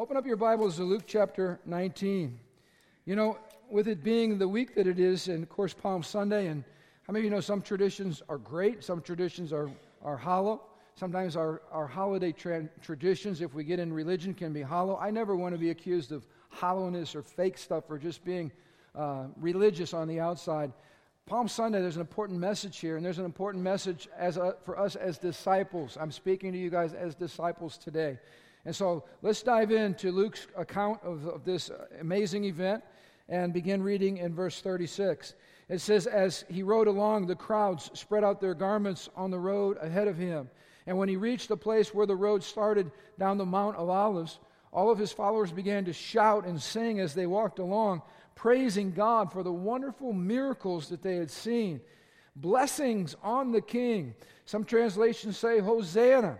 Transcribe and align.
Open 0.00 0.16
up 0.16 0.24
your 0.24 0.36
Bibles 0.36 0.76
to 0.76 0.84
Luke 0.84 1.02
chapter 1.08 1.58
19. 1.66 2.38
You 3.04 3.16
know, 3.16 3.36
with 3.68 3.88
it 3.88 4.04
being 4.04 4.38
the 4.38 4.46
week 4.46 4.76
that 4.76 4.86
it 4.86 5.00
is, 5.00 5.26
and 5.26 5.42
of 5.42 5.48
course, 5.48 5.74
Palm 5.74 6.04
Sunday, 6.04 6.46
and 6.46 6.62
how 7.02 7.12
many 7.12 7.22
of 7.22 7.24
you 7.24 7.30
know 7.32 7.40
some 7.40 7.60
traditions 7.60 8.22
are 8.28 8.38
great, 8.38 8.84
some 8.84 9.02
traditions 9.02 9.52
are, 9.52 9.68
are 10.04 10.16
hollow. 10.16 10.62
Sometimes 10.94 11.34
our, 11.34 11.62
our 11.72 11.88
holiday 11.88 12.30
tra- 12.30 12.68
traditions, 12.80 13.40
if 13.40 13.54
we 13.54 13.64
get 13.64 13.80
in 13.80 13.92
religion, 13.92 14.34
can 14.34 14.52
be 14.52 14.62
hollow. 14.62 14.96
I 14.98 15.10
never 15.10 15.34
want 15.34 15.56
to 15.56 15.58
be 15.58 15.70
accused 15.70 16.12
of 16.12 16.28
hollowness 16.50 17.16
or 17.16 17.22
fake 17.24 17.58
stuff 17.58 17.82
or 17.88 17.98
just 17.98 18.24
being 18.24 18.52
uh, 18.94 19.24
religious 19.36 19.92
on 19.94 20.06
the 20.06 20.20
outside. 20.20 20.72
Palm 21.26 21.48
Sunday, 21.48 21.80
there's 21.80 21.96
an 21.96 22.02
important 22.02 22.38
message 22.38 22.78
here, 22.78 22.96
and 22.96 23.04
there's 23.04 23.18
an 23.18 23.24
important 23.24 23.64
message 23.64 24.08
as 24.16 24.36
a, 24.36 24.54
for 24.62 24.78
us 24.78 24.94
as 24.94 25.18
disciples. 25.18 25.98
I'm 26.00 26.12
speaking 26.12 26.52
to 26.52 26.58
you 26.58 26.70
guys 26.70 26.94
as 26.94 27.16
disciples 27.16 27.76
today. 27.76 28.20
And 28.68 28.76
so 28.76 29.02
let's 29.22 29.42
dive 29.42 29.70
into 29.70 30.12
Luke's 30.12 30.46
account 30.54 31.00
of, 31.02 31.24
of 31.24 31.42
this 31.42 31.70
amazing 32.02 32.44
event 32.44 32.84
and 33.30 33.50
begin 33.50 33.82
reading 33.82 34.18
in 34.18 34.34
verse 34.34 34.60
36. 34.60 35.32
It 35.70 35.80
says, 35.80 36.06
As 36.06 36.44
he 36.50 36.62
rode 36.62 36.86
along, 36.86 37.28
the 37.28 37.34
crowds 37.34 37.90
spread 37.94 38.24
out 38.24 38.42
their 38.42 38.52
garments 38.52 39.08
on 39.16 39.30
the 39.30 39.38
road 39.38 39.78
ahead 39.80 40.06
of 40.06 40.18
him. 40.18 40.50
And 40.86 40.98
when 40.98 41.08
he 41.08 41.16
reached 41.16 41.48
the 41.48 41.56
place 41.56 41.94
where 41.94 42.04
the 42.04 42.14
road 42.14 42.44
started 42.44 42.90
down 43.18 43.38
the 43.38 43.46
Mount 43.46 43.76
of 43.76 43.88
Olives, 43.88 44.38
all 44.70 44.90
of 44.90 44.98
his 44.98 45.12
followers 45.12 45.50
began 45.50 45.86
to 45.86 45.94
shout 45.94 46.44
and 46.44 46.60
sing 46.60 47.00
as 47.00 47.14
they 47.14 47.26
walked 47.26 47.60
along, 47.60 48.02
praising 48.34 48.92
God 48.92 49.32
for 49.32 49.42
the 49.42 49.50
wonderful 49.50 50.12
miracles 50.12 50.90
that 50.90 51.00
they 51.00 51.16
had 51.16 51.30
seen. 51.30 51.80
Blessings 52.36 53.16
on 53.22 53.50
the 53.50 53.62
King. 53.62 54.14
Some 54.44 54.64
translations 54.64 55.38
say, 55.38 55.58
Hosanna. 55.58 56.36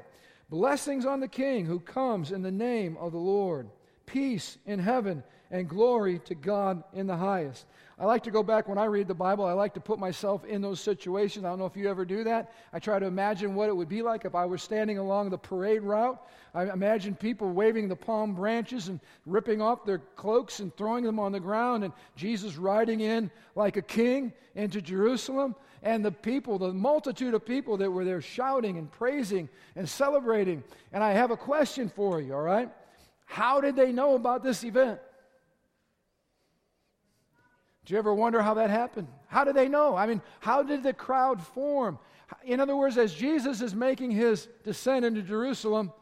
Blessings 0.50 1.04
on 1.04 1.20
the 1.20 1.28
King 1.28 1.66
who 1.66 1.78
comes 1.78 2.32
in 2.32 2.40
the 2.40 2.50
name 2.50 2.96
of 2.98 3.12
the 3.12 3.18
Lord. 3.18 3.68
Peace 4.06 4.56
in 4.64 4.78
heaven 4.78 5.22
and 5.50 5.68
glory 5.68 6.20
to 6.20 6.34
God 6.34 6.82
in 6.94 7.06
the 7.06 7.16
highest. 7.16 7.66
I 7.98 8.04
like 8.04 8.22
to 8.22 8.30
go 8.30 8.42
back 8.42 8.68
when 8.68 8.78
I 8.78 8.84
read 8.84 9.08
the 9.08 9.14
Bible, 9.14 9.44
I 9.44 9.52
like 9.52 9.74
to 9.74 9.80
put 9.80 9.98
myself 9.98 10.44
in 10.44 10.62
those 10.62 10.80
situations. 10.80 11.44
I 11.44 11.48
don't 11.48 11.58
know 11.58 11.66
if 11.66 11.76
you 11.76 11.90
ever 11.90 12.04
do 12.04 12.22
that. 12.24 12.52
I 12.72 12.78
try 12.78 12.98
to 12.98 13.06
imagine 13.06 13.54
what 13.54 13.68
it 13.68 13.76
would 13.76 13.88
be 13.88 14.02
like 14.02 14.24
if 14.24 14.34
I 14.34 14.46
were 14.46 14.56
standing 14.56 14.98
along 14.98 15.30
the 15.30 15.38
parade 15.38 15.82
route. 15.82 16.18
I 16.54 16.70
imagine 16.70 17.14
people 17.14 17.50
waving 17.50 17.88
the 17.88 17.96
palm 17.96 18.34
branches 18.34 18.88
and 18.88 19.00
ripping 19.26 19.60
off 19.60 19.84
their 19.84 19.98
cloaks 19.98 20.60
and 20.60 20.74
throwing 20.76 21.04
them 21.04 21.18
on 21.18 21.32
the 21.32 21.40
ground, 21.40 21.84
and 21.84 21.92
Jesus 22.14 22.56
riding 22.56 23.00
in 23.00 23.30
like 23.54 23.76
a 23.76 23.82
king 23.82 24.32
into 24.54 24.80
Jerusalem 24.80 25.54
and 25.82 26.04
the 26.04 26.12
people, 26.12 26.58
the 26.58 26.72
multitude 26.72 27.34
of 27.34 27.44
people 27.44 27.76
that 27.78 27.90
were 27.90 28.04
there 28.04 28.20
shouting 28.20 28.78
and 28.78 28.90
praising 28.90 29.48
and 29.76 29.88
celebrating. 29.88 30.62
And 30.92 31.02
I 31.02 31.12
have 31.12 31.30
a 31.30 31.36
question 31.36 31.88
for 31.88 32.20
you, 32.20 32.34
all 32.34 32.42
right? 32.42 32.70
How 33.26 33.60
did 33.60 33.76
they 33.76 33.92
know 33.92 34.14
about 34.14 34.42
this 34.42 34.64
event? 34.64 35.00
Do 37.84 37.94
you 37.94 37.98
ever 37.98 38.12
wonder 38.12 38.42
how 38.42 38.54
that 38.54 38.70
happened? 38.70 39.08
How 39.28 39.44
did 39.44 39.54
they 39.54 39.68
know? 39.68 39.96
I 39.96 40.06
mean, 40.06 40.20
how 40.40 40.62
did 40.62 40.82
the 40.82 40.92
crowd 40.92 41.40
form? 41.40 41.98
In 42.44 42.60
other 42.60 42.76
words, 42.76 42.98
as 42.98 43.14
Jesus 43.14 43.62
is 43.62 43.74
making 43.74 44.10
his 44.10 44.48
descent 44.64 45.04
into 45.04 45.22
Jerusalem, 45.22 45.92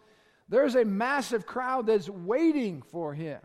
there's 0.48 0.74
a 0.74 0.84
massive 0.84 1.46
crowd 1.46 1.86
that's 1.86 2.08
waiting 2.08 2.82
for 2.82 3.14
him. 3.14 3.40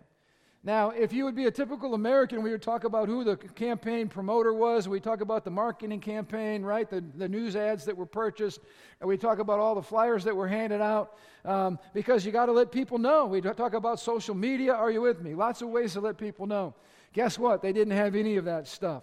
Now, 0.63 0.91
if 0.91 1.11
you 1.11 1.25
would 1.25 1.35
be 1.35 1.45
a 1.45 1.51
typical 1.51 1.95
American, 1.95 2.43
we 2.43 2.51
would 2.51 2.61
talk 2.61 2.83
about 2.83 3.07
who 3.07 3.23
the 3.23 3.35
campaign 3.35 4.07
promoter 4.07 4.53
was. 4.53 4.87
We 4.87 4.99
talk 4.99 5.21
about 5.21 5.43
the 5.43 5.49
marketing 5.49 5.99
campaign, 5.99 6.61
right? 6.61 6.87
The, 6.87 7.03
the 7.15 7.27
news 7.27 7.55
ads 7.55 7.83
that 7.85 7.97
were 7.97 8.05
purchased. 8.05 8.59
And 8.99 9.07
we 9.07 9.17
talk 9.17 9.39
about 9.39 9.59
all 9.59 9.73
the 9.73 9.81
flyers 9.81 10.23
that 10.25 10.35
were 10.35 10.47
handed 10.47 10.79
out 10.79 11.17
um, 11.45 11.79
because 11.95 12.23
you 12.27 12.31
got 12.31 12.45
to 12.45 12.51
let 12.51 12.71
people 12.71 12.99
know. 12.99 13.25
We 13.25 13.41
talk 13.41 13.73
about 13.73 13.99
social 13.99 14.35
media. 14.35 14.73
Are 14.73 14.91
you 14.91 15.01
with 15.01 15.19
me? 15.19 15.33
Lots 15.33 15.63
of 15.63 15.69
ways 15.69 15.93
to 15.93 15.99
let 15.99 16.19
people 16.19 16.45
know. 16.45 16.75
Guess 17.13 17.39
what? 17.39 17.63
They 17.63 17.73
didn't 17.73 17.97
have 17.97 18.13
any 18.13 18.37
of 18.37 18.45
that 18.45 18.67
stuff. 18.67 19.01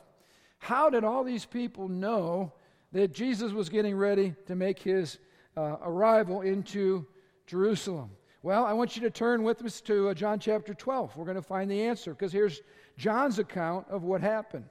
How 0.58 0.90
did 0.90 1.02
all 1.02 1.24
these 1.24 1.44
people 1.44 1.88
know 1.88 2.52
that 2.92 3.12
Jesus 3.12 3.50
was 3.50 3.68
getting 3.68 3.96
ready 3.96 4.34
to 4.46 4.54
make 4.54 4.78
his 4.78 5.18
uh, 5.56 5.76
arrival 5.82 6.42
into 6.42 7.04
Jerusalem? 7.48 8.10
Well, 8.42 8.64
I 8.64 8.72
want 8.72 8.94
you 8.94 9.02
to 9.02 9.10
turn 9.10 9.42
with 9.42 9.64
us 9.64 9.80
to 9.82 10.10
uh, 10.10 10.14
John 10.14 10.38
chapter 10.38 10.72
12. 10.72 11.16
We're 11.16 11.24
going 11.24 11.34
to 11.34 11.42
find 11.42 11.68
the 11.68 11.82
answer 11.82 12.12
because 12.12 12.32
here's 12.32 12.60
John's 12.96 13.40
account 13.40 13.86
of 13.90 14.04
what 14.04 14.20
happened. 14.20 14.66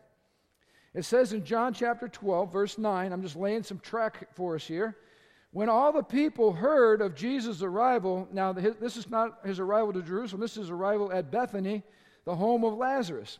It 0.94 1.04
says 1.04 1.34
in 1.34 1.44
John 1.44 1.74
chapter 1.74 2.08
12, 2.08 2.52
verse 2.52 2.78
9, 2.78 3.12
I'm 3.12 3.22
just 3.22 3.36
laying 3.36 3.64
some 3.64 3.80
track 3.80 4.34
for 4.34 4.56
us 4.56 4.66
here. 4.66 4.96
When 5.52 5.68
all 5.68 5.92
the 5.92 6.02
people 6.02 6.54
heard 6.54 7.02
of 7.02 7.14
Jesus' 7.14 7.62
arrival, 7.62 8.28
now 8.32 8.54
this 8.54 8.96
is 8.96 9.10
not 9.10 9.46
his 9.46 9.60
arrival 9.60 9.92
to 9.94 10.02
Jerusalem, 10.02 10.40
this 10.40 10.52
is 10.52 10.58
his 10.58 10.70
arrival 10.70 11.12
at 11.12 11.30
Bethany, 11.30 11.84
the 12.24 12.36
home 12.36 12.64
of 12.64 12.74
Lazarus. 12.74 13.40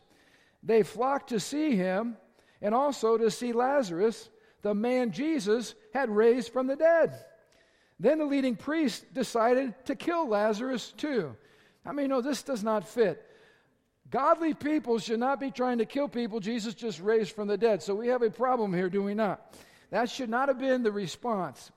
They 0.62 0.82
flocked 0.82 1.30
to 1.30 1.40
see 1.40 1.74
him 1.74 2.18
and 2.60 2.74
also 2.74 3.16
to 3.16 3.30
see 3.30 3.52
Lazarus, 3.52 4.28
the 4.60 4.74
man 4.74 5.10
Jesus 5.10 5.74
had 5.94 6.10
raised 6.10 6.52
from 6.52 6.66
the 6.66 6.76
dead. 6.76 7.24
Then 8.00 8.18
the 8.18 8.24
leading 8.24 8.56
priest 8.56 9.12
decided 9.12 9.74
to 9.86 9.96
kill 9.96 10.28
Lazarus 10.28 10.92
too. 10.96 11.34
I 11.84 11.92
mean, 11.92 12.08
no, 12.08 12.20
this 12.20 12.42
does 12.42 12.62
not 12.62 12.86
fit. 12.86 13.24
Godly 14.10 14.54
people 14.54 14.98
should 14.98 15.20
not 15.20 15.40
be 15.40 15.50
trying 15.50 15.78
to 15.78 15.84
kill 15.84 16.08
people 16.08 16.40
Jesus 16.40 16.74
just 16.74 17.00
raised 17.00 17.32
from 17.32 17.48
the 17.48 17.58
dead. 17.58 17.82
So 17.82 17.94
we 17.94 18.08
have 18.08 18.22
a 18.22 18.30
problem 18.30 18.72
here, 18.72 18.88
do 18.88 19.02
we 19.02 19.14
not? 19.14 19.54
That 19.90 20.08
should 20.08 20.30
not 20.30 20.48
have 20.48 20.58
been 20.58 20.82
the 20.82 20.92
response. 20.92 21.70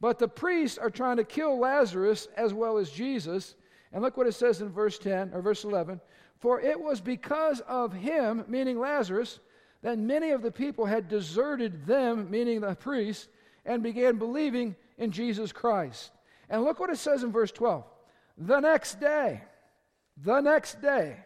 But 0.00 0.18
the 0.18 0.28
priests 0.28 0.78
are 0.78 0.90
trying 0.90 1.16
to 1.16 1.24
kill 1.24 1.58
Lazarus 1.58 2.28
as 2.36 2.52
well 2.52 2.78
as 2.78 2.90
Jesus. 2.90 3.54
And 3.92 4.02
look 4.02 4.16
what 4.16 4.26
it 4.26 4.34
says 4.34 4.60
in 4.60 4.68
verse 4.68 4.98
10 4.98 5.32
or 5.32 5.40
verse 5.40 5.64
11. 5.64 6.00
For 6.38 6.60
it 6.60 6.80
was 6.80 7.00
because 7.00 7.60
of 7.60 7.92
him, 7.92 8.44
meaning 8.48 8.78
Lazarus, 8.78 9.40
that 9.82 9.98
many 9.98 10.30
of 10.30 10.42
the 10.42 10.52
people 10.52 10.86
had 10.86 11.08
deserted 11.08 11.86
them, 11.86 12.30
meaning 12.30 12.60
the 12.60 12.74
priests, 12.74 13.28
and 13.64 13.82
began 13.82 14.16
believing 14.16 14.76
in 14.98 15.10
Jesus 15.10 15.52
Christ. 15.52 16.10
And 16.50 16.62
look 16.62 16.80
what 16.80 16.90
it 16.90 16.98
says 16.98 17.22
in 17.22 17.32
verse 17.32 17.52
12. 17.52 17.84
The 18.36 18.60
next 18.60 19.00
day, 19.00 19.42
the 20.16 20.40
next 20.40 20.82
day, 20.82 21.16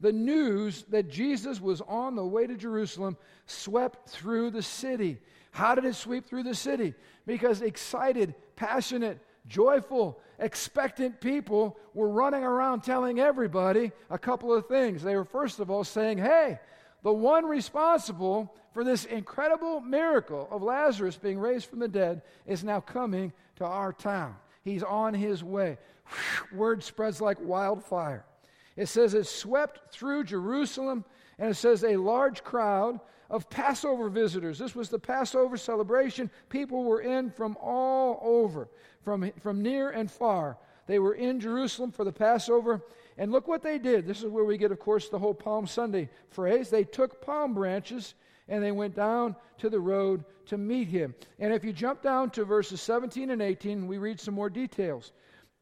the 0.00 0.12
news 0.12 0.84
that 0.90 1.08
Jesus 1.08 1.60
was 1.60 1.80
on 1.82 2.14
the 2.14 2.24
way 2.24 2.46
to 2.46 2.56
Jerusalem 2.56 3.16
swept 3.46 4.08
through 4.08 4.50
the 4.50 4.62
city. 4.62 5.18
How 5.50 5.74
did 5.74 5.84
it 5.84 5.94
sweep 5.94 6.26
through 6.26 6.42
the 6.42 6.54
city? 6.54 6.94
Because 7.26 7.62
excited, 7.62 8.34
passionate, 8.56 9.18
joyful, 9.46 10.20
expectant 10.38 11.20
people 11.20 11.78
were 11.94 12.08
running 12.08 12.42
around 12.42 12.82
telling 12.82 13.20
everybody 13.20 13.92
a 14.10 14.18
couple 14.18 14.52
of 14.52 14.66
things. 14.66 15.02
They 15.02 15.16
were, 15.16 15.24
first 15.24 15.60
of 15.60 15.70
all, 15.70 15.84
saying, 15.84 16.18
Hey, 16.18 16.58
the 17.04 17.12
one 17.12 17.44
responsible 17.44 18.52
for 18.72 18.82
this 18.82 19.04
incredible 19.04 19.80
miracle 19.80 20.48
of 20.50 20.62
Lazarus 20.62 21.16
being 21.16 21.38
raised 21.38 21.66
from 21.66 21.78
the 21.78 21.86
dead 21.86 22.22
is 22.46 22.64
now 22.64 22.80
coming 22.80 23.32
to 23.56 23.64
our 23.64 23.92
town. 23.92 24.34
He's 24.62 24.82
on 24.82 25.14
his 25.14 25.44
way. 25.44 25.78
Word 26.52 26.82
spreads 26.82 27.20
like 27.20 27.38
wildfire. 27.40 28.24
It 28.76 28.86
says 28.86 29.14
it 29.14 29.26
swept 29.26 29.92
through 29.92 30.24
Jerusalem, 30.24 31.04
and 31.38 31.50
it 31.50 31.54
says 31.54 31.84
a 31.84 31.96
large 31.96 32.42
crowd 32.42 32.98
of 33.28 33.50
Passover 33.50 34.08
visitors. 34.08 34.58
This 34.58 34.74
was 34.74 34.88
the 34.88 34.98
Passover 34.98 35.58
celebration. 35.58 36.30
People 36.48 36.84
were 36.84 37.02
in 37.02 37.30
from 37.30 37.56
all 37.60 38.18
over, 38.22 38.68
from, 39.02 39.30
from 39.40 39.62
near 39.62 39.90
and 39.90 40.10
far. 40.10 40.56
They 40.86 40.98
were 40.98 41.14
in 41.14 41.38
Jerusalem 41.38 41.92
for 41.92 42.04
the 42.04 42.12
Passover. 42.12 42.82
And 43.16 43.30
look 43.30 43.46
what 43.46 43.62
they 43.62 43.78
did. 43.78 44.06
This 44.06 44.22
is 44.22 44.26
where 44.26 44.44
we 44.44 44.58
get, 44.58 44.72
of 44.72 44.80
course, 44.80 45.08
the 45.08 45.18
whole 45.18 45.34
Palm 45.34 45.66
Sunday 45.66 46.08
phrase. 46.30 46.68
They 46.68 46.84
took 46.84 47.20
palm 47.20 47.54
branches 47.54 48.14
and 48.48 48.62
they 48.62 48.72
went 48.72 48.94
down 48.94 49.36
to 49.58 49.70
the 49.70 49.80
road 49.80 50.24
to 50.46 50.58
meet 50.58 50.88
him. 50.88 51.14
And 51.38 51.52
if 51.52 51.64
you 51.64 51.72
jump 51.72 52.02
down 52.02 52.30
to 52.30 52.44
verses 52.44 52.80
17 52.80 53.30
and 53.30 53.40
18, 53.40 53.86
we 53.86 53.98
read 53.98 54.20
some 54.20 54.34
more 54.34 54.50
details. 54.50 55.12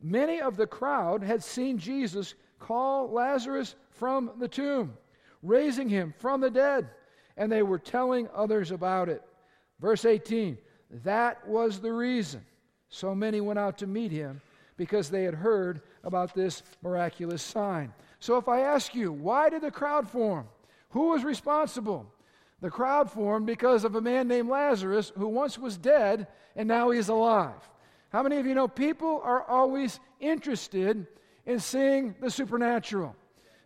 Many 0.01 0.41
of 0.41 0.57
the 0.57 0.67
crowd 0.67 1.23
had 1.23 1.45
seen 1.45 1.79
Jesus 1.79 2.35
call 2.59 3.11
Lazarus 3.11 3.77
from 3.91 4.33
the 4.39 4.49
tomb, 4.49 4.97
raising 5.43 5.89
him 5.89 6.13
from 6.19 6.41
the 6.41 6.51
dead, 6.51 6.89
and 7.37 7.51
they 7.51 7.63
were 7.63 7.79
telling 7.79 8.29
others 8.35 8.71
about 8.73 9.09
it. 9.09 9.23
Verse 9.81 10.05
18 10.05 10.59
That 11.05 11.47
was 11.47 11.81
the 11.81 11.93
reason 11.93 12.45
so 12.89 13.15
many 13.15 13.41
went 13.41 13.59
out 13.59 13.79
to 13.79 13.87
meet 13.87 14.11
him, 14.11 14.41
because 14.77 15.11
they 15.11 15.25
had 15.25 15.35
heard 15.35 15.83
about 16.05 16.35
this 16.35 16.63
miraculous 16.83 17.43
sign. 17.43 17.93
So 18.21 18.37
if 18.37 18.49
I 18.49 18.61
ask 18.61 18.95
you, 18.95 19.13
why 19.13 19.49
did 19.49 19.63
the 19.63 19.71
crowd 19.71 20.09
form? 20.09 20.47
Who 20.91 21.09
was 21.09 21.25
responsible? 21.25 22.07
The 22.61 22.71
crowd 22.71 23.11
formed 23.11 23.47
because 23.47 23.85
of 23.85 23.97
a 23.97 24.01
man 24.01 24.29
named 24.29 24.49
Lazarus 24.49 25.13
who 25.17 25.27
once 25.27 25.59
was 25.59 25.77
dead 25.77 26.29
and 26.55 26.69
now 26.69 26.91
he's 26.91 27.09
alive. 27.09 27.69
How 28.11 28.23
many 28.23 28.37
of 28.37 28.47
you 28.47 28.55
know 28.55 28.69
people 28.69 29.21
are 29.25 29.43
always 29.43 29.99
interested 30.21 31.07
in 31.47 31.59
seeing 31.59 32.15
the 32.21 32.31
supernatural? 32.31 33.17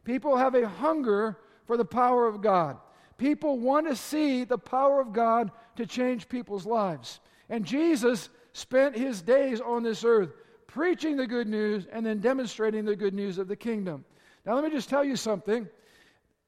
People 0.05 0.37
have 0.37 0.55
a 0.55 0.69
hunger 0.69 1.37
for 1.67 1.77
the 1.77 1.85
power 1.85 2.27
of 2.27 2.41
God. 2.41 2.79
People 3.19 3.59
want 3.59 3.89
to 3.89 3.97
see 3.97 4.45
the 4.45 4.59
power 4.59 5.01
of 5.01 5.13
God 5.13 5.51
to 5.77 5.85
change 5.85 6.29
people's 6.29 6.65
lives. 6.65 7.21
And 7.49 7.65
Jesus 7.65 8.29
spent 8.53 8.97
his 8.97 9.21
days 9.21 9.61
on 9.61 9.83
this 9.83 10.05
earth 10.05 10.31
preaching 10.77 11.17
the 11.17 11.27
good 11.27 11.49
news, 11.49 11.87
and 11.91 12.05
then 12.05 12.21
demonstrating 12.21 12.85
the 12.85 12.95
good 12.95 13.15
news 13.15 13.39
of 13.39 13.49
the 13.49 13.57
kingdom. 13.57 14.05
Now, 14.45 14.55
let 14.57 14.63
me 14.63 14.69
just 14.69 14.91
tell 14.91 15.03
you 15.03 15.17
something. 15.17 15.67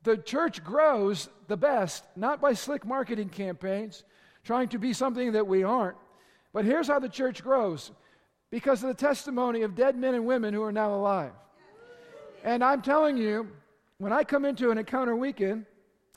The 0.03 0.19
church 0.19 0.63
grows 0.63 1.31
the 1.47 1.57
best, 1.57 2.05
not 2.15 2.39
by 2.39 2.53
slick 2.53 2.85
marketing 2.85 3.31
campaigns, 3.31 4.05
trying 4.45 4.69
to 4.69 4.79
be 4.79 4.93
something 4.93 5.33
that 5.33 5.47
we 5.47 5.63
aren't, 5.63 5.97
but 6.53 6.67
here's 6.67 6.89
how 6.89 6.99
the 6.99 7.09
church 7.09 7.43
grows 7.43 7.91
because 8.51 8.83
of 8.83 8.89
the 8.89 8.95
testimony 8.95 9.63
of 9.63 9.75
dead 9.75 9.97
men 9.97 10.15
and 10.15 10.27
women 10.27 10.53
who 10.53 10.63
are 10.63 10.73
now 10.73 10.95
alive. 10.95 11.33
And 12.45 12.63
I'm 12.63 12.83
telling 12.83 13.17
you, 13.17 13.49
when 13.97 14.13
I 14.13 14.25
come 14.25 14.45
into 14.45 14.71
an 14.71 14.77
encounter 14.77 15.17
weekend, 15.17 15.65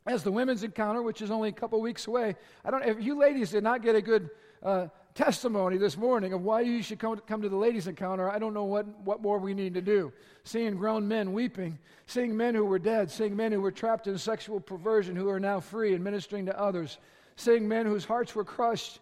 as 0.06 0.22
the 0.22 0.32
women's 0.34 0.64
encounter, 0.64 1.02
which 1.02 1.22
is 1.22 1.32
only 1.32 1.48
a 1.48 1.54
couple 1.54 1.80
weeks 1.80 2.08
away, 2.08 2.36
I 2.66 2.72
don't. 2.72 2.84
If 2.84 3.02
you 3.02 3.18
ladies 3.18 3.52
did 3.52 3.64
not 3.64 3.82
get 3.82 3.96
a 3.96 4.02
good 4.02 4.30
uh, 4.62 4.88
testimony 5.14 5.78
this 5.78 5.98
morning 5.98 6.34
of 6.34 6.42
why 6.42 6.62
you 6.62 6.82
should 6.82 7.00
come, 7.00 7.18
come 7.28 7.42
to 7.42 7.50
the 7.50 7.56
ladies' 7.56 7.88
encounter, 7.88 8.30
I 8.30 8.40
don't 8.40 8.54
know 8.54 8.64
what, 8.64 8.86
what 9.04 9.22
more 9.22 9.40
we 9.40 9.54
need 9.54 9.74
to 9.74 9.82
do. 9.82 10.12
Seeing 10.44 10.76
grown 10.76 11.08
men 11.08 11.34
weeping, 11.34 11.78
seeing 12.08 12.36
men 12.36 12.56
who 12.56 12.66
were 12.66 12.80
dead, 12.80 13.12
seeing 13.12 13.36
men 13.36 13.52
who 13.52 13.62
were 13.62 13.72
trapped 13.72 14.08
in 14.08 14.18
sexual 14.18 14.60
perversion 14.60 15.16
who 15.16 15.30
are 15.30 15.40
now 15.40 15.60
free 15.60 15.94
and 15.94 16.04
ministering 16.04 16.46
to 16.46 16.60
others, 16.60 16.98
seeing 17.36 17.68
men 17.68 17.86
whose 17.86 18.06
hearts 18.06 18.36
were 18.36 18.46
crushed 18.46 19.00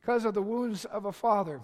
because 0.00 0.24
of 0.24 0.34
the 0.34 0.42
wounds 0.42 0.84
of 0.86 1.04
a 1.04 1.12
father 1.12 1.60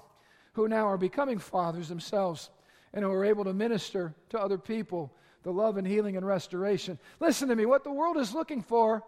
who 0.52 0.68
now 0.68 0.86
are 0.86 0.98
becoming 0.98 1.38
fathers 1.38 1.88
themselves 1.88 2.50
and 2.92 3.04
who 3.04 3.10
are 3.10 3.24
able 3.24 3.44
to 3.44 3.52
minister 3.52 4.14
to 4.30 4.40
other 4.40 4.58
people 4.58 5.12
the 5.42 5.52
love 5.52 5.76
and 5.76 5.86
healing 5.86 6.16
and 6.16 6.26
restoration. 6.26 6.98
Listen 7.20 7.48
to 7.48 7.56
me, 7.56 7.64
what 7.64 7.84
the 7.84 7.92
world 7.92 8.16
is 8.16 8.34
looking 8.34 8.62
for 8.62 9.02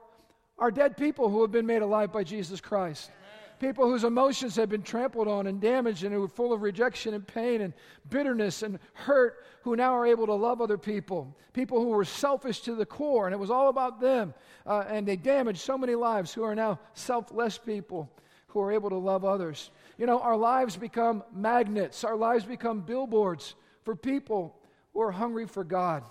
are 0.58 0.70
dead 0.70 0.96
people 0.96 1.28
who 1.28 1.42
have 1.42 1.50
been 1.50 1.66
made 1.66 1.82
alive 1.82 2.12
by 2.12 2.22
Jesus 2.22 2.60
Christ 2.60 3.10
people 3.61 3.87
whose 3.87 4.05
emotions 4.05 4.57
have 4.57 4.71
been 4.71 4.83
trampled 4.83 5.29
on 5.29 5.47
and 5.47 5.61
damaged 5.61 6.03
and 6.03 6.12
who 6.12 6.25
are 6.25 6.29
full 6.29 6.53
of 6.53 6.62
rejection 6.62 7.15
and 7.15 7.27
pain 7.27 7.61
and 7.61 7.75
bitterness 8.09 8.62
and 8.62 8.79
hurt, 8.95 9.45
who 9.62 9.77
now 9.77 9.95
are 9.95 10.07
able 10.07 10.27
to 10.27 10.35
love 10.35 10.61
other 10.61 10.79
people. 10.79 11.37
People 11.53 11.79
who 11.79 11.89
were 11.89 12.05
selfish 12.05 12.62
to 12.62 12.75
the 12.75 12.87
core 12.87 13.27
and 13.27 13.35
it 13.35 13.39
was 13.39 13.51
all 13.51 13.69
about 13.69 14.01
them. 14.01 14.35
Uh, 14.67 14.85
and 14.89 15.07
they 15.07 15.17
damaged 15.17 15.61
so 15.61 15.77
many 15.77 15.95
lives 15.95 16.33
who 16.33 16.43
are 16.43 16.55
now 16.55 16.81
selfless 16.95 17.59
people 17.59 18.11
who 18.49 18.61
are 18.61 18.73
able 18.73 18.91
to 18.91 18.97
love 18.97 19.25
others. 19.25 19.71
You 19.99 20.07
know, 20.07 20.19
our 20.21 20.37
lives 20.37 20.77
become 20.77 21.23
magnets, 21.33 22.03
our 22.03 22.17
lives 22.17 22.45
become 22.45 22.81
billboards 22.81 23.55
for 23.85 23.95
people 23.95 24.57
who 24.93 25.03
are 25.03 25.12
hungry 25.12 25.47
for 25.47 25.62
God. 25.62 26.03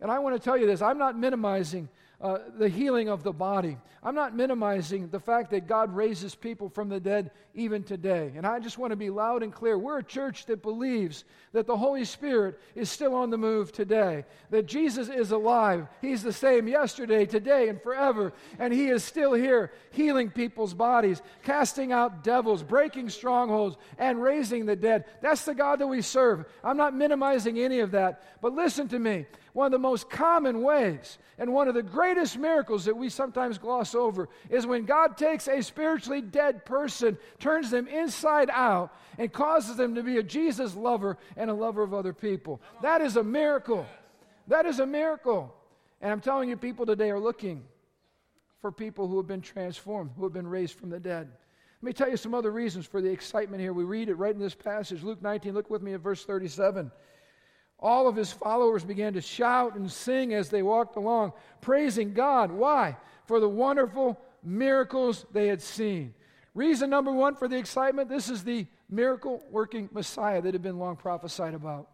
And 0.00 0.10
I 0.10 0.18
want 0.18 0.36
to 0.36 0.42
tell 0.42 0.56
you 0.56 0.66
this 0.66 0.82
I'm 0.82 0.98
not 0.98 1.18
minimizing 1.18 1.88
uh, 2.20 2.38
the 2.58 2.68
healing 2.68 3.08
of 3.08 3.22
the 3.22 3.32
body. 3.32 3.76
I'm 4.02 4.14
not 4.14 4.34
minimizing 4.34 5.08
the 5.08 5.20
fact 5.20 5.50
that 5.50 5.68
God 5.68 5.94
raises 5.94 6.34
people 6.34 6.68
from 6.68 6.88
the 6.88 6.98
dead 6.98 7.30
even 7.54 7.84
today. 7.84 8.32
And 8.34 8.44
I 8.44 8.58
just 8.58 8.78
want 8.78 8.90
to 8.90 8.96
be 8.96 9.10
loud 9.10 9.42
and 9.42 9.52
clear. 9.52 9.78
We're 9.78 9.98
a 9.98 10.04
church 10.04 10.46
that 10.46 10.62
believes 10.62 11.24
that 11.52 11.66
the 11.66 11.76
Holy 11.76 12.04
Spirit 12.04 12.58
is 12.74 12.90
still 12.90 13.14
on 13.14 13.30
the 13.30 13.38
move 13.38 13.70
today, 13.70 14.24
that 14.50 14.66
Jesus 14.66 15.08
is 15.08 15.30
alive. 15.30 15.86
He's 16.00 16.22
the 16.22 16.32
same 16.32 16.66
yesterday, 16.66 17.24
today, 17.24 17.68
and 17.68 17.80
forever. 17.80 18.32
And 18.58 18.72
He 18.72 18.88
is 18.88 19.04
still 19.04 19.32
here 19.32 19.72
healing 19.90 20.30
people's 20.30 20.74
bodies, 20.74 21.22
casting 21.44 21.92
out 21.92 22.24
devils, 22.24 22.62
breaking 22.64 23.10
strongholds, 23.10 23.76
and 23.96 24.20
raising 24.20 24.66
the 24.66 24.76
dead. 24.76 25.04
That's 25.22 25.44
the 25.44 25.54
God 25.54 25.78
that 25.80 25.86
we 25.86 26.02
serve. 26.02 26.46
I'm 26.64 26.76
not 26.76 26.94
minimizing 26.94 27.58
any 27.58 27.80
of 27.80 27.92
that. 27.92 28.40
But 28.40 28.54
listen 28.54 28.88
to 28.88 28.98
me 28.98 29.26
one 29.58 29.66
of 29.66 29.72
the 29.72 29.78
most 29.80 30.08
common 30.08 30.62
ways 30.62 31.18
and 31.36 31.52
one 31.52 31.66
of 31.66 31.74
the 31.74 31.82
greatest 31.82 32.38
miracles 32.38 32.84
that 32.84 32.96
we 32.96 33.08
sometimes 33.08 33.58
gloss 33.58 33.92
over 33.92 34.28
is 34.50 34.68
when 34.68 34.84
God 34.84 35.16
takes 35.16 35.48
a 35.48 35.60
spiritually 35.64 36.20
dead 36.20 36.64
person, 36.64 37.18
turns 37.40 37.68
them 37.68 37.88
inside 37.88 38.50
out, 38.52 38.94
and 39.18 39.32
causes 39.32 39.74
them 39.74 39.96
to 39.96 40.04
be 40.04 40.18
a 40.18 40.22
Jesus 40.22 40.76
lover 40.76 41.18
and 41.36 41.50
a 41.50 41.54
lover 41.54 41.82
of 41.82 41.92
other 41.92 42.12
people. 42.12 42.60
That 42.82 43.00
is 43.00 43.16
a 43.16 43.24
miracle. 43.24 43.84
That 44.46 44.64
is 44.64 44.78
a 44.78 44.86
miracle. 44.86 45.52
And 46.00 46.12
I'm 46.12 46.20
telling 46.20 46.48
you, 46.48 46.56
people 46.56 46.86
today 46.86 47.10
are 47.10 47.18
looking 47.18 47.64
for 48.60 48.70
people 48.70 49.08
who 49.08 49.16
have 49.16 49.26
been 49.26 49.40
transformed, 49.40 50.12
who 50.16 50.22
have 50.22 50.32
been 50.32 50.46
raised 50.46 50.78
from 50.78 50.90
the 50.90 51.00
dead. 51.00 51.32
Let 51.82 51.86
me 51.86 51.92
tell 51.92 52.08
you 52.08 52.16
some 52.16 52.32
other 52.32 52.52
reasons 52.52 52.86
for 52.86 53.02
the 53.02 53.10
excitement 53.10 53.60
here. 53.60 53.72
We 53.72 53.82
read 53.82 54.08
it 54.08 54.14
right 54.14 54.32
in 54.32 54.40
this 54.40 54.54
passage, 54.54 55.02
Luke 55.02 55.20
19. 55.20 55.52
Look 55.52 55.68
with 55.68 55.82
me 55.82 55.94
at 55.94 56.00
verse 56.00 56.24
37 56.24 56.92
all 57.80 58.08
of 58.08 58.16
his 58.16 58.32
followers 58.32 58.84
began 58.84 59.12
to 59.12 59.20
shout 59.20 59.76
and 59.76 59.90
sing 59.90 60.34
as 60.34 60.48
they 60.48 60.62
walked 60.62 60.96
along, 60.96 61.32
praising 61.60 62.12
God. 62.12 62.50
Why? 62.50 62.96
For 63.26 63.40
the 63.40 63.48
wonderful 63.48 64.20
miracles 64.42 65.26
they 65.32 65.48
had 65.48 65.62
seen. 65.62 66.14
Reason 66.54 66.90
number 66.90 67.12
one 67.12 67.36
for 67.36 67.46
the 67.46 67.56
excitement 67.56 68.08
this 68.08 68.28
is 68.28 68.42
the 68.42 68.66
miracle 68.90 69.44
working 69.50 69.88
Messiah 69.92 70.42
that 70.42 70.54
had 70.54 70.62
been 70.62 70.78
long 70.78 70.96
prophesied 70.96 71.54
about. 71.54 71.88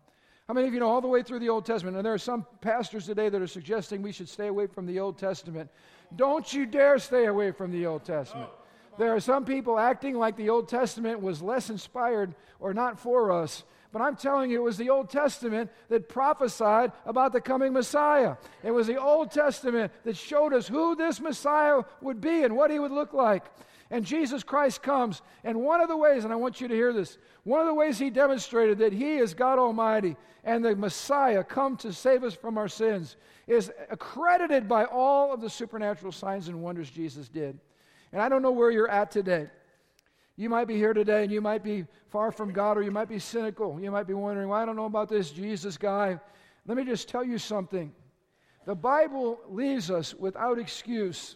How 0.49 0.55
many 0.55 0.69
of 0.69 0.75
you 0.75 0.81
know 0.81 0.89
all 0.89 1.01
the 1.01 1.09
way 1.09 1.23
through 1.23 1.39
the 1.39 1.49
Old 1.49 1.65
Testament? 1.65 1.97
And 1.97 2.05
there 2.05 2.13
are 2.13 2.19
some 2.19 2.47
pastors 2.61 3.07
today 3.07 3.29
that 3.31 3.41
are 3.41 3.47
suggesting 3.47 4.03
we 4.03 4.13
should 4.13 4.29
stay 4.29 4.49
away 4.49 4.67
from 4.67 4.87
the 4.87 5.01
Old 5.01 5.19
Testament. 5.19 5.71
Don't 6.17 6.53
you 6.53 6.67
dare 6.67 6.99
stay 6.99 7.27
away 7.27 7.51
from 7.51 7.73
the 7.73 7.87
Old 7.87 8.05
Testament. 8.05 8.51
There 8.99 9.15
are 9.15 9.21
some 9.21 9.45
people 9.45 9.79
acting 9.79 10.17
like 10.17 10.37
the 10.37 10.51
Old 10.51 10.69
Testament 10.69 11.21
was 11.21 11.43
less 11.43 11.71
inspired 11.71 12.35
or 12.61 12.75
not 12.75 12.99
for 12.99 13.33
us 13.33 13.65
but 13.95 14.03
I'm 14.03 14.17
telling 14.17 14.51
you, 14.51 14.59
it 14.59 14.65
was 14.65 14.77
the 14.77 14.91
Old 14.91 15.09
Testament 15.09 15.71
that 15.89 16.09
prophesied 16.09 16.91
about 17.07 17.33
the 17.33 17.41
coming 17.41 17.73
Messiah. 17.73 18.35
It 18.65 18.73
was 18.73 18.89
the 18.89 19.01
Old 19.01 19.31
Testament 19.31 19.93
that 20.03 20.17
showed 20.17 20.53
us 20.53 20.67
who 20.67 20.97
this 20.97 21.21
Messiah 21.21 21.83
would 22.01 22.21
be 22.21 22.43
and 22.43 22.57
what 22.57 22.73
he 22.73 22.81
would 22.81 22.91
look 22.91 23.13
like. 23.13 23.45
And 23.93 24.05
Jesus 24.05 24.43
Christ 24.43 24.83
comes, 24.83 25.23
and 25.45 25.61
one 25.61 25.81
of 25.81 25.87
the 25.87 25.97
ways, 25.97 26.25
and 26.25 26.33
I 26.33 26.37
want 26.37 26.61
you 26.61 26.67
to 26.67 26.75
hear 26.75 26.93
this, 26.93 27.19
one 27.45 27.61
of 27.61 27.69
the 27.69 27.75
ways 27.75 27.97
he 27.97 28.11
demonstrated 28.11 28.79
that 28.79 28.93
he 28.93 29.19
is 29.19 29.33
God 29.33 29.61
Almighty 29.61 30.17
and 30.43 30.65
the 30.65 30.75
Messiah 30.75 31.45
come 31.45 31.77
to 31.77 31.93
save 31.93 32.25
us 32.25 32.35
from 32.35 32.59
our 32.59 32.67
sins 32.67 33.17
is 33.47 33.71
accredited 33.91 34.67
by 34.67 34.87
all 34.87 35.33
of 35.33 35.41
the 35.41 35.49
supernatural 35.49 36.11
signs 36.11 36.49
and 36.49 36.61
wonders 36.61 36.91
Jesus 36.91 37.29
did. 37.29 37.61
And 38.15 38.23
I 38.23 38.29
don't 38.29 38.43
know 38.43 38.53
where 38.53 38.71
you're 38.71 38.89
at 38.89 39.11
today. 39.11 39.49
You 40.37 40.49
might 40.49 40.69
be 40.69 40.77
here 40.77 40.95
today 40.95 41.25
and 41.25 41.33
you 41.33 41.41
might 41.41 41.65
be 41.65 41.85
far 42.11 42.31
from 42.31 42.53
God 42.53 42.79
or 42.79 42.83
you 42.83 42.93
might 42.93 43.09
be 43.09 43.19
cynical. 43.19 43.81
You 43.81 43.91
might 43.91 44.07
be 44.07 44.15
wondering, 44.15 44.49
well, 44.49 44.61
I 44.61 44.65
don't 44.65 44.77
know 44.77 44.85
about 44.85 45.09
this 45.09 45.33
Jesus 45.33 45.77
guy. 45.77 46.21
Let 46.65 46.77
me 46.77 46.85
just 46.85 47.09
tell 47.09 47.25
you 47.25 47.39
something. 47.39 47.93
The 48.67 48.75
Bible 48.77 49.41
leaves 49.49 49.91
us 49.91 50.15
without 50.15 50.61
excuse 50.61 51.35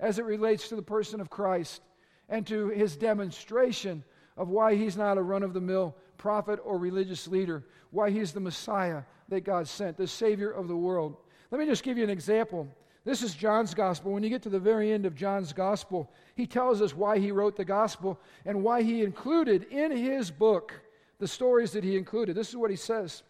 as 0.00 0.18
it 0.18 0.24
relates 0.24 0.70
to 0.70 0.76
the 0.76 0.82
person 0.82 1.20
of 1.20 1.28
Christ 1.28 1.82
and 2.30 2.46
to 2.46 2.68
his 2.68 2.96
demonstration 2.96 4.02
of 4.38 4.48
why 4.48 4.76
he's 4.76 4.96
not 4.96 5.18
a 5.18 5.22
run 5.22 5.42
of 5.42 5.52
the 5.52 5.60
mill 5.60 5.94
prophet 6.16 6.58
or 6.64 6.78
religious 6.78 7.28
leader, 7.28 7.66
why 7.90 8.08
he's 8.08 8.32
the 8.32 8.40
Messiah 8.40 9.02
that 9.28 9.44
God 9.44 9.68
sent, 9.68 9.98
the 9.98 10.06
Savior 10.06 10.50
of 10.50 10.68
the 10.68 10.76
world. 10.76 11.18
Let 11.50 11.60
me 11.60 11.66
just 11.66 11.82
give 11.82 11.98
you 11.98 12.04
an 12.04 12.08
example. 12.08 12.66
This 13.04 13.22
is 13.22 13.34
John's 13.34 13.74
gospel. 13.74 14.12
When 14.12 14.22
you 14.22 14.30
get 14.30 14.42
to 14.42 14.48
the 14.48 14.58
very 14.58 14.90
end 14.90 15.04
of 15.04 15.14
John's 15.14 15.52
gospel, 15.52 16.10
he 16.34 16.46
tells 16.46 16.80
us 16.80 16.96
why 16.96 17.18
he 17.18 17.32
wrote 17.32 17.56
the 17.56 17.64
gospel 17.64 18.18
and 18.46 18.62
why 18.62 18.82
he 18.82 19.02
included 19.02 19.64
in 19.64 19.90
his 19.92 20.30
book 20.30 20.72
the 21.18 21.28
stories 21.28 21.72
that 21.72 21.84
he 21.84 21.96
included. 21.96 22.34
This 22.34 22.48
is 22.48 22.56
what 22.56 22.70
he 22.70 22.76
says. 22.76 23.22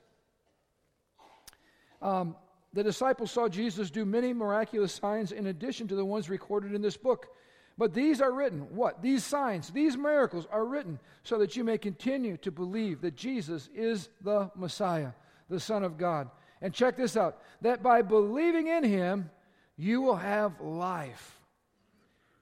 Um, 2.01 2.37
the 2.73 2.85
disciples 2.85 3.33
saw 3.33 3.49
Jesus 3.49 3.91
do 3.91 4.05
many 4.05 4.33
miraculous 4.33 4.93
signs 4.93 5.33
in 5.33 5.47
addition 5.47 5.89
to 5.89 5.97
the 5.97 6.05
ones 6.05 6.31
recorded 6.31 6.73
in 6.73 6.83
this 6.83 6.97
book. 6.97 7.29
But 7.77 7.95
these 7.95 8.21
are 8.21 8.33
written, 8.33 8.61
what? 8.75 9.03
These 9.03 9.25
signs, 9.25 9.71
these 9.71 9.97
miracles 9.97 10.47
are 10.53 10.65
written 10.65 11.01
so 11.25 11.39
that 11.39 11.57
you 11.57 11.65
may 11.65 11.79
continue 11.79 12.37
to 12.39 12.53
believe 12.53 13.01
that 13.01 13.17
Jesus 13.17 13.69
is 13.75 14.09
the 14.21 14.51
Messiah, 14.55 15.11
the 15.51 15.59
Son 15.59 15.83
of 15.83 15.99
God. 15.99 16.31
And 16.63 16.73
check 16.73 16.97
this 16.97 17.17
out 17.17 17.39
that 17.63 17.83
by 17.83 18.03
believing 18.03 18.69
in 18.69 18.85
him, 18.85 19.31
you 19.77 20.03
will 20.03 20.17
have 20.17 20.61
life. 20.61 21.39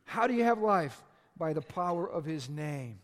How 0.05 0.27
do 0.27 0.35
you 0.35 0.45
have 0.45 0.59
life? 0.59 1.03
By 1.37 1.53
the 1.53 1.63
power 1.63 2.09
of 2.09 2.25
his 2.25 2.49
name. 2.49 2.99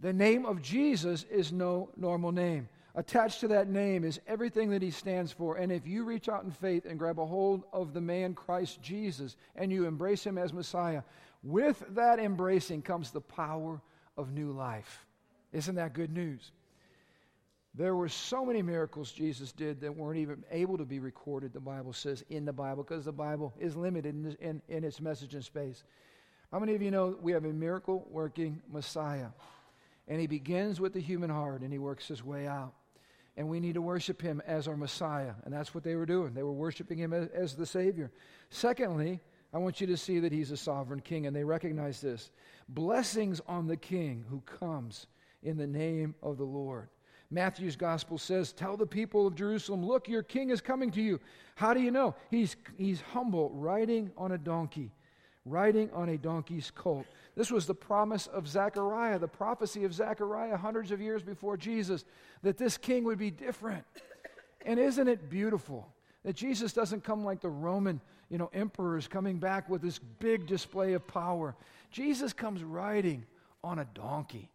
The 0.00 0.12
name 0.12 0.46
of 0.46 0.62
Jesus 0.62 1.24
is 1.30 1.52
no 1.52 1.90
normal 1.96 2.32
name. 2.32 2.68
Attached 2.94 3.40
to 3.40 3.48
that 3.48 3.68
name 3.68 4.04
is 4.04 4.20
everything 4.26 4.70
that 4.70 4.82
he 4.82 4.90
stands 4.90 5.32
for. 5.32 5.56
And 5.56 5.72
if 5.72 5.86
you 5.86 6.04
reach 6.04 6.28
out 6.28 6.44
in 6.44 6.50
faith 6.50 6.84
and 6.84 6.98
grab 6.98 7.18
a 7.18 7.24
hold 7.24 7.64
of 7.72 7.94
the 7.94 8.00
man 8.00 8.34
Christ 8.34 8.82
Jesus 8.82 9.36
and 9.54 9.72
you 9.72 9.86
embrace 9.86 10.26
him 10.26 10.36
as 10.36 10.52
Messiah, 10.52 11.02
with 11.42 11.82
that 11.90 12.18
embracing 12.18 12.82
comes 12.82 13.10
the 13.10 13.20
power 13.20 13.80
of 14.16 14.32
new 14.32 14.52
life. 14.52 15.06
Isn't 15.52 15.76
that 15.76 15.94
good 15.94 16.12
news? 16.12 16.52
There 17.74 17.96
were 17.96 18.08
so 18.08 18.44
many 18.44 18.60
miracles 18.60 19.12
Jesus 19.12 19.50
did 19.50 19.80
that 19.80 19.96
weren't 19.96 20.18
even 20.18 20.44
able 20.50 20.76
to 20.76 20.84
be 20.84 20.98
recorded, 20.98 21.54
the 21.54 21.60
Bible 21.60 21.94
says, 21.94 22.22
in 22.28 22.44
the 22.44 22.52
Bible, 22.52 22.82
because 22.82 23.06
the 23.06 23.12
Bible 23.12 23.54
is 23.58 23.76
limited 23.76 24.14
in, 24.14 24.36
in, 24.40 24.62
in 24.68 24.84
its 24.84 25.00
message 25.00 25.34
and 25.34 25.42
space. 25.42 25.82
How 26.50 26.58
many 26.58 26.74
of 26.74 26.82
you 26.82 26.90
know 26.90 27.16
we 27.22 27.32
have 27.32 27.46
a 27.46 27.52
miracle 27.52 28.06
working 28.10 28.60
Messiah? 28.70 29.28
And 30.06 30.20
he 30.20 30.26
begins 30.26 30.80
with 30.80 30.92
the 30.92 31.00
human 31.00 31.30
heart 31.30 31.62
and 31.62 31.72
he 31.72 31.78
works 31.78 32.06
his 32.06 32.22
way 32.22 32.46
out. 32.46 32.74
And 33.38 33.48
we 33.48 33.60
need 33.60 33.74
to 33.74 33.82
worship 33.82 34.20
him 34.20 34.42
as 34.46 34.68
our 34.68 34.76
Messiah. 34.76 35.32
And 35.44 35.54
that's 35.54 35.74
what 35.74 35.82
they 35.82 35.94
were 35.94 36.04
doing. 36.04 36.34
They 36.34 36.42
were 36.42 36.52
worshiping 36.52 36.98
him 36.98 37.14
as, 37.14 37.28
as 37.28 37.54
the 37.54 37.64
Savior. 37.64 38.10
Secondly, 38.50 39.20
I 39.54 39.58
want 39.58 39.80
you 39.80 39.86
to 39.86 39.96
see 39.96 40.18
that 40.20 40.32
he's 40.32 40.50
a 40.50 40.56
sovereign 40.56 41.00
king, 41.00 41.26
and 41.26 41.34
they 41.34 41.44
recognize 41.44 42.00
this. 42.00 42.30
Blessings 42.68 43.40
on 43.46 43.66
the 43.66 43.76
king 43.76 44.24
who 44.28 44.40
comes 44.40 45.06
in 45.42 45.56
the 45.56 45.66
name 45.66 46.14
of 46.22 46.36
the 46.36 46.44
Lord. 46.44 46.88
Matthew's 47.32 47.76
gospel 47.76 48.18
says, 48.18 48.52
Tell 48.52 48.76
the 48.76 48.86
people 48.86 49.26
of 49.26 49.34
Jerusalem, 49.34 49.84
look, 49.84 50.06
your 50.06 50.22
king 50.22 50.50
is 50.50 50.60
coming 50.60 50.90
to 50.92 51.00
you. 51.02 51.18
How 51.54 51.72
do 51.72 51.80
you 51.80 51.90
know? 51.90 52.14
He's, 52.30 52.56
he's 52.76 53.00
humble, 53.00 53.50
riding 53.50 54.10
on 54.18 54.32
a 54.32 54.38
donkey, 54.38 54.90
riding 55.46 55.90
on 55.92 56.10
a 56.10 56.18
donkey's 56.18 56.70
colt. 56.70 57.06
This 57.34 57.50
was 57.50 57.66
the 57.66 57.74
promise 57.74 58.26
of 58.26 58.46
Zechariah, 58.46 59.18
the 59.18 59.28
prophecy 59.28 59.84
of 59.84 59.94
Zechariah 59.94 60.58
hundreds 60.58 60.90
of 60.90 61.00
years 61.00 61.22
before 61.22 61.56
Jesus, 61.56 62.04
that 62.42 62.58
this 62.58 62.76
king 62.76 63.04
would 63.04 63.18
be 63.18 63.30
different. 63.30 63.84
And 64.66 64.78
isn't 64.78 65.08
it 65.08 65.30
beautiful 65.30 65.88
that 66.24 66.36
Jesus 66.36 66.74
doesn't 66.74 67.02
come 67.02 67.24
like 67.24 67.40
the 67.40 67.48
Roman 67.48 68.00
you 68.28 68.38
know, 68.38 68.50
emperors 68.52 69.08
coming 69.08 69.38
back 69.38 69.68
with 69.70 69.80
this 69.80 69.98
big 69.98 70.46
display 70.46 70.92
of 70.92 71.06
power? 71.06 71.56
Jesus 71.90 72.34
comes 72.34 72.62
riding 72.62 73.24
on 73.64 73.78
a 73.78 73.86
donkey. 73.94 74.51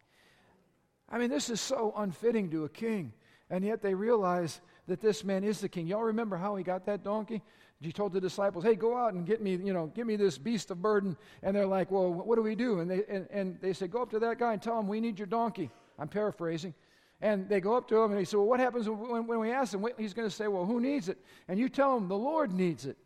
I 1.10 1.18
mean, 1.18 1.30
this 1.30 1.50
is 1.50 1.60
so 1.60 1.92
unfitting 1.96 2.50
to 2.50 2.64
a 2.64 2.68
king. 2.68 3.12
And 3.50 3.64
yet 3.64 3.80
they 3.80 3.94
realize 3.94 4.60
that 4.88 5.00
this 5.00 5.24
man 5.24 5.42
is 5.42 5.60
the 5.60 5.68
king. 5.68 5.86
Y'all 5.86 6.02
remember 6.02 6.36
how 6.36 6.56
he 6.56 6.62
got 6.62 6.84
that 6.86 7.02
donkey? 7.02 7.42
He 7.80 7.92
told 7.92 8.12
the 8.12 8.20
disciples, 8.20 8.64
"Hey, 8.64 8.74
go 8.74 8.96
out 8.96 9.14
and 9.14 9.24
get 9.24 9.40
me, 9.40 9.54
you 9.54 9.72
know, 9.72 9.86
get 9.86 10.06
me 10.06 10.16
this 10.16 10.36
beast 10.36 10.70
of 10.70 10.82
burden." 10.82 11.16
And 11.42 11.54
they're 11.54 11.66
like, 11.66 11.90
"Well, 11.90 12.12
what 12.12 12.34
do 12.34 12.42
we 12.42 12.56
do?" 12.56 12.80
And 12.80 12.90
they 12.90 13.04
and, 13.08 13.28
and 13.30 13.58
they 13.60 13.72
say, 13.72 13.86
"Go 13.86 14.02
up 14.02 14.10
to 14.10 14.18
that 14.18 14.38
guy 14.38 14.52
and 14.52 14.60
tell 14.60 14.78
him 14.78 14.88
we 14.88 15.00
need 15.00 15.18
your 15.18 15.26
donkey." 15.26 15.70
I'm 15.98 16.08
paraphrasing. 16.08 16.74
And 17.20 17.48
they 17.48 17.60
go 17.60 17.76
up 17.76 17.88
to 17.88 17.96
him 17.96 18.12
and 18.12 18.18
he 18.18 18.24
said, 18.24 18.36
Well, 18.36 18.46
what 18.46 18.60
happens 18.60 18.88
when, 18.88 19.26
when 19.26 19.40
we 19.40 19.50
ask 19.50 19.74
him? 19.74 19.84
He's 19.98 20.14
going 20.14 20.28
to 20.28 20.34
say, 20.34 20.46
Well, 20.46 20.64
who 20.64 20.80
needs 20.80 21.08
it? 21.08 21.18
And 21.48 21.58
you 21.58 21.68
tell 21.68 21.96
him 21.96 22.08
the 22.08 22.16
Lord 22.16 22.52
needs 22.52 22.86
it. 22.86 22.96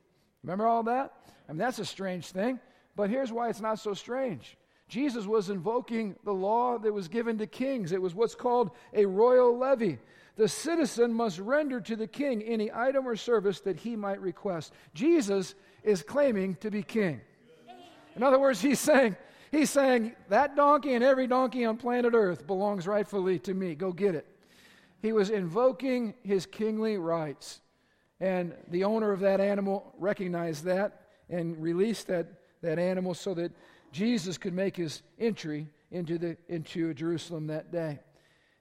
Remember 0.42 0.66
all 0.66 0.82
that? 0.84 1.12
I 1.48 1.52
mean, 1.52 1.58
that's 1.58 1.78
a 1.78 1.84
strange 1.84 2.26
thing. 2.26 2.60
But 2.94 3.08
here's 3.08 3.32
why 3.32 3.48
it's 3.48 3.60
not 3.60 3.78
so 3.78 3.94
strange. 3.94 4.58
Jesus 4.92 5.26
was 5.26 5.48
invoking 5.48 6.16
the 6.22 6.34
law 6.34 6.76
that 6.76 6.92
was 6.92 7.08
given 7.08 7.38
to 7.38 7.46
kings. 7.46 7.92
It 7.92 8.02
was 8.02 8.14
what's 8.14 8.34
called 8.34 8.72
a 8.92 9.06
royal 9.06 9.56
levy. 9.56 9.98
The 10.36 10.46
citizen 10.46 11.14
must 11.14 11.38
render 11.38 11.80
to 11.80 11.96
the 11.96 12.06
king 12.06 12.42
any 12.42 12.70
item 12.70 13.08
or 13.08 13.16
service 13.16 13.60
that 13.60 13.78
he 13.78 13.96
might 13.96 14.20
request. 14.20 14.74
Jesus 14.92 15.54
is 15.82 16.02
claiming 16.02 16.56
to 16.56 16.70
be 16.70 16.82
king. 16.82 17.22
In 18.16 18.22
other 18.22 18.38
words, 18.38 18.60
he's 18.60 18.80
saying, 18.80 19.16
he's 19.50 19.70
saying 19.70 20.14
that 20.28 20.56
donkey 20.56 20.92
and 20.92 21.02
every 21.02 21.26
donkey 21.26 21.64
on 21.64 21.78
planet 21.78 22.12
Earth 22.14 22.46
belongs 22.46 22.86
rightfully 22.86 23.38
to 23.38 23.54
me. 23.54 23.74
Go 23.74 23.92
get 23.92 24.14
it. 24.14 24.26
He 25.00 25.14
was 25.14 25.30
invoking 25.30 26.12
his 26.22 26.44
kingly 26.44 26.98
rights. 26.98 27.62
And 28.20 28.52
the 28.68 28.84
owner 28.84 29.10
of 29.10 29.20
that 29.20 29.40
animal 29.40 29.94
recognized 29.98 30.64
that 30.64 31.06
and 31.30 31.56
released 31.62 32.08
that, 32.08 32.26
that 32.60 32.78
animal 32.78 33.14
so 33.14 33.32
that 33.32 33.52
Jesus 33.92 34.38
could 34.38 34.54
make 34.54 34.76
his 34.76 35.02
entry 35.18 35.68
into, 35.90 36.18
the, 36.18 36.36
into 36.48 36.94
Jerusalem 36.94 37.48
that 37.48 37.70
day. 37.70 38.00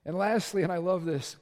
And 0.06 0.18
lastly, 0.18 0.64
and 0.64 0.72
I 0.72 0.78
love 0.78 1.06
this, 1.06 1.38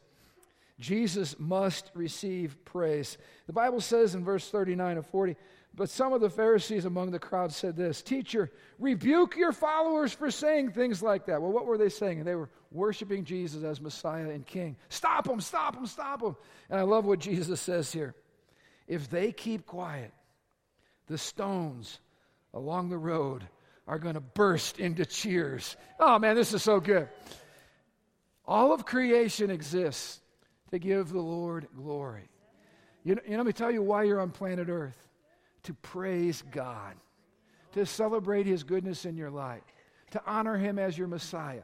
Jesus 0.80 1.38
must 1.40 1.92
receive 1.94 2.56
praise. 2.64 3.18
The 3.48 3.54
Bible 3.54 3.82
says 3.82 4.16
in 4.16 4.24
verse 4.24 4.50
39 4.50 4.98
of 4.98 5.08
40, 5.08 5.36
but 5.76 5.90
some 5.90 6.14
of 6.14 6.22
the 6.22 6.30
Pharisees 6.30 6.86
among 6.86 7.12
the 7.12 7.20
crowd 7.20 7.52
said 7.52 7.76
this 7.76 8.02
Teacher, 8.02 8.52
rebuke 8.80 9.36
your 9.36 9.52
followers 9.52 10.14
for 10.14 10.32
saying 10.32 10.72
things 10.72 11.04
like 11.04 11.26
that. 11.26 11.42
Well, 11.42 11.52
what 11.52 11.66
were 11.66 11.78
they 11.78 11.90
saying? 11.90 12.24
They 12.24 12.36
were 12.36 12.50
worshiping 12.72 13.24
Jesus 13.24 13.64
as 13.64 13.82
Messiah 13.82 14.30
and 14.30 14.46
King. 14.46 14.78
Stop 14.90 15.26
them, 15.26 15.42
stop 15.42 15.76
them, 15.76 15.86
stop 15.86 16.22
them. 16.22 16.36
And 16.70 16.80
I 16.80 16.84
love 16.84 17.06
what 17.06 17.20
Jesus 17.20 17.60
says 17.60 17.92
here. 17.92 18.16
If 18.88 19.10
they 19.10 19.32
keep 19.32 19.66
quiet, 19.66 20.12
the 21.08 21.18
stones 21.18 22.00
along 22.54 22.90
the 22.90 22.98
road 22.98 23.48
are 23.90 23.98
going 23.98 24.14
to 24.14 24.22
burst 24.22 24.80
into 24.80 25.04
cheers. 25.04 25.76
Oh 26.00 26.20
man, 26.20 26.36
this 26.36 26.54
is 26.54 26.62
so 26.62 26.80
good. 26.80 27.10
All 28.46 28.72
of 28.72 28.86
creation 28.86 29.50
exists 29.50 30.22
to 30.70 30.78
give 30.78 31.10
the 31.10 31.20
Lord 31.20 31.68
glory. 31.76 32.30
You 33.04 33.16
know, 33.16 33.22
you 33.26 33.32
know, 33.32 33.38
let 33.38 33.46
me 33.48 33.54
tell 33.54 33.72
you 33.72 33.82
why 33.82 34.04
you're 34.04 34.20
on 34.20 34.30
planet 34.30 34.70
Earth 34.70 35.08
to 35.64 35.74
praise 35.74 36.44
God, 36.52 36.96
to 37.74 37.86
celebrate 37.86 38.46
His 38.46 38.64
goodness 38.64 39.06
in 39.06 39.18
your 39.18 39.32
life, 39.32 39.64
to 40.12 40.22
honor 40.26 40.56
Him 40.56 40.78
as 40.78 40.96
your 40.96 41.08
Messiah, 41.08 41.64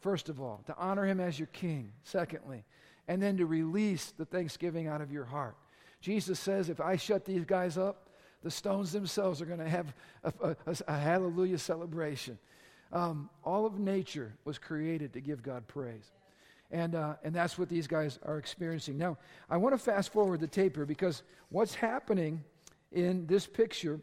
first 0.00 0.28
of 0.28 0.40
all, 0.40 0.62
to 0.66 0.76
honor 0.78 1.04
Him 1.04 1.18
as 1.18 1.36
your 1.36 1.48
King, 1.48 1.92
secondly, 2.04 2.64
and 3.08 3.20
then 3.20 3.36
to 3.38 3.46
release 3.46 4.12
the 4.16 4.24
thanksgiving 4.24 4.86
out 4.86 5.00
of 5.00 5.10
your 5.10 5.24
heart. 5.24 5.56
Jesus 6.00 6.38
says, 6.38 6.68
if 6.68 6.80
I 6.80 6.94
shut 6.94 7.24
these 7.24 7.44
guys 7.44 7.76
up, 7.76 8.05
the 8.42 8.50
stones 8.50 8.92
themselves 8.92 9.40
are 9.42 9.46
going 9.46 9.58
to 9.58 9.68
have 9.68 9.94
a, 10.24 10.56
a, 10.66 10.76
a 10.88 10.98
hallelujah 10.98 11.58
celebration. 11.58 12.38
Um, 12.92 13.28
all 13.44 13.66
of 13.66 13.78
nature 13.78 14.34
was 14.44 14.58
created 14.58 15.12
to 15.14 15.20
give 15.20 15.42
God 15.42 15.66
praise. 15.66 16.12
And, 16.70 16.94
uh, 16.94 17.14
and 17.22 17.34
that's 17.34 17.58
what 17.58 17.68
these 17.68 17.86
guys 17.86 18.18
are 18.24 18.38
experiencing. 18.38 18.98
Now, 18.98 19.18
I 19.48 19.56
want 19.56 19.74
to 19.74 19.78
fast 19.78 20.12
forward 20.12 20.40
the 20.40 20.48
tape 20.48 20.76
here 20.76 20.86
because 20.86 21.22
what's 21.48 21.74
happening 21.74 22.42
in 22.92 23.26
this 23.26 23.46
picture, 23.46 24.00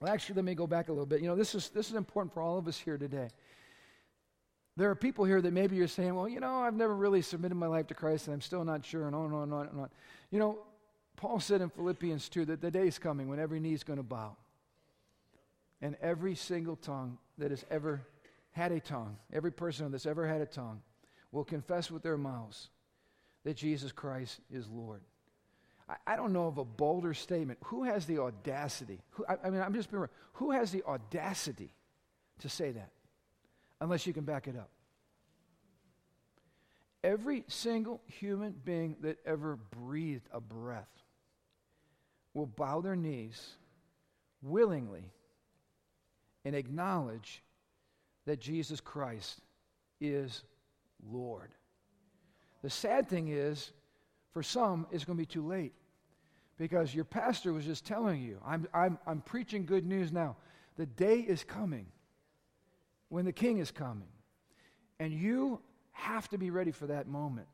well, 0.00 0.12
actually, 0.12 0.36
let 0.36 0.44
me 0.44 0.54
go 0.54 0.66
back 0.66 0.88
a 0.88 0.92
little 0.92 1.06
bit. 1.06 1.20
You 1.20 1.28
know, 1.28 1.36
this 1.36 1.54
is, 1.54 1.68
this 1.70 1.90
is 1.90 1.94
important 1.94 2.32
for 2.32 2.42
all 2.42 2.58
of 2.58 2.68
us 2.68 2.78
here 2.78 2.96
today. 2.96 3.28
There 4.76 4.90
are 4.90 4.96
people 4.96 5.24
here 5.24 5.40
that 5.40 5.52
maybe 5.52 5.76
you're 5.76 5.86
saying, 5.86 6.14
well, 6.14 6.28
you 6.28 6.40
know, 6.40 6.56
I've 6.56 6.74
never 6.74 6.94
really 6.94 7.22
submitted 7.22 7.54
my 7.54 7.66
life 7.66 7.86
to 7.88 7.94
Christ 7.94 8.26
and 8.26 8.34
I'm 8.34 8.40
still 8.40 8.64
not 8.64 8.84
sure, 8.84 9.06
and 9.06 9.14
on 9.14 9.26
and 9.26 9.34
on 9.34 9.42
and 9.42 9.52
on 9.52 9.66
and 9.68 9.80
on. 9.80 9.90
You 10.30 10.38
know, 10.40 10.58
Paul 11.16 11.40
said 11.40 11.60
in 11.60 11.70
Philippians 11.70 12.28
2 12.28 12.46
that 12.46 12.60
the 12.60 12.70
day 12.70 12.86
is 12.86 12.98
coming 12.98 13.28
when 13.28 13.38
every 13.38 13.60
knee 13.60 13.72
is 13.72 13.84
going 13.84 13.98
to 13.98 14.02
bow. 14.02 14.36
And 15.80 15.96
every 16.00 16.34
single 16.34 16.76
tongue 16.76 17.18
that 17.38 17.50
has 17.50 17.64
ever 17.70 18.02
had 18.52 18.72
a 18.72 18.80
tongue, 18.80 19.16
every 19.32 19.52
person 19.52 19.90
that's 19.90 20.06
ever 20.06 20.26
had 20.26 20.40
a 20.40 20.46
tongue, 20.46 20.80
will 21.30 21.44
confess 21.44 21.90
with 21.90 22.02
their 22.02 22.16
mouths 22.16 22.68
that 23.44 23.56
Jesus 23.56 23.92
Christ 23.92 24.40
is 24.50 24.68
Lord. 24.68 25.02
I, 25.88 25.96
I 26.06 26.16
don't 26.16 26.32
know 26.32 26.46
of 26.46 26.58
a 26.58 26.64
bolder 26.64 27.14
statement. 27.14 27.58
Who 27.64 27.84
has 27.84 28.06
the 28.06 28.18
audacity? 28.18 29.00
Who, 29.10 29.24
I, 29.28 29.36
I, 29.44 29.50
mean, 29.50 29.60
I'm 29.60 29.74
just 29.74 29.90
being 29.90 30.06
Who 30.34 30.52
has 30.52 30.70
the 30.70 30.82
audacity 30.84 31.70
to 32.40 32.48
say 32.48 32.70
that? 32.72 32.90
Unless 33.80 34.06
you 34.06 34.12
can 34.12 34.24
back 34.24 34.48
it 34.48 34.56
up. 34.56 34.70
Every 37.02 37.44
single 37.48 38.00
human 38.06 38.54
being 38.64 38.96
that 39.02 39.18
ever 39.26 39.56
breathed 39.56 40.26
a 40.32 40.40
breath 40.40 40.88
will 42.34 42.46
bow 42.46 42.80
their 42.80 42.96
knees 42.96 43.52
willingly 44.42 45.10
and 46.44 46.54
acknowledge 46.54 47.42
that 48.26 48.40
Jesus 48.40 48.80
Christ 48.80 49.40
is 50.00 50.42
Lord. 51.10 51.50
The 52.62 52.70
sad 52.70 53.08
thing 53.08 53.28
is, 53.28 53.72
for 54.32 54.42
some, 54.42 54.86
it's 54.90 55.04
going 55.04 55.16
to 55.16 55.22
be 55.22 55.26
too 55.26 55.46
late 55.46 55.72
because 56.58 56.94
your 56.94 57.04
pastor 57.04 57.52
was 57.52 57.64
just 57.64 57.84
telling 57.84 58.22
you, 58.22 58.38
I'm, 58.44 58.66
I'm, 58.74 58.98
I'm 59.06 59.20
preaching 59.20 59.64
good 59.64 59.86
news 59.86 60.12
now. 60.12 60.36
The 60.76 60.86
day 60.86 61.20
is 61.20 61.44
coming 61.44 61.86
when 63.08 63.24
the 63.24 63.32
king 63.32 63.58
is 63.58 63.70
coming. 63.70 64.08
And 64.98 65.12
you 65.12 65.60
have 65.92 66.28
to 66.30 66.38
be 66.38 66.50
ready 66.50 66.70
for 66.70 66.86
that 66.86 67.06
moment. 67.06 67.46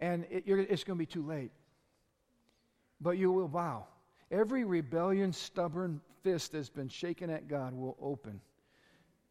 And 0.00 0.24
it, 0.30 0.44
it's 0.46 0.84
going 0.84 0.96
to 0.96 1.02
be 1.02 1.06
too 1.06 1.26
late. 1.26 1.52
But 3.00 3.18
you 3.18 3.30
will 3.32 3.48
bow. 3.48 3.86
Every 4.30 4.64
rebellion, 4.64 5.32
stubborn 5.32 6.00
fist 6.22 6.52
that's 6.52 6.68
been 6.68 6.88
shaken 6.88 7.30
at 7.30 7.48
God 7.48 7.74
will 7.74 7.96
open 8.00 8.40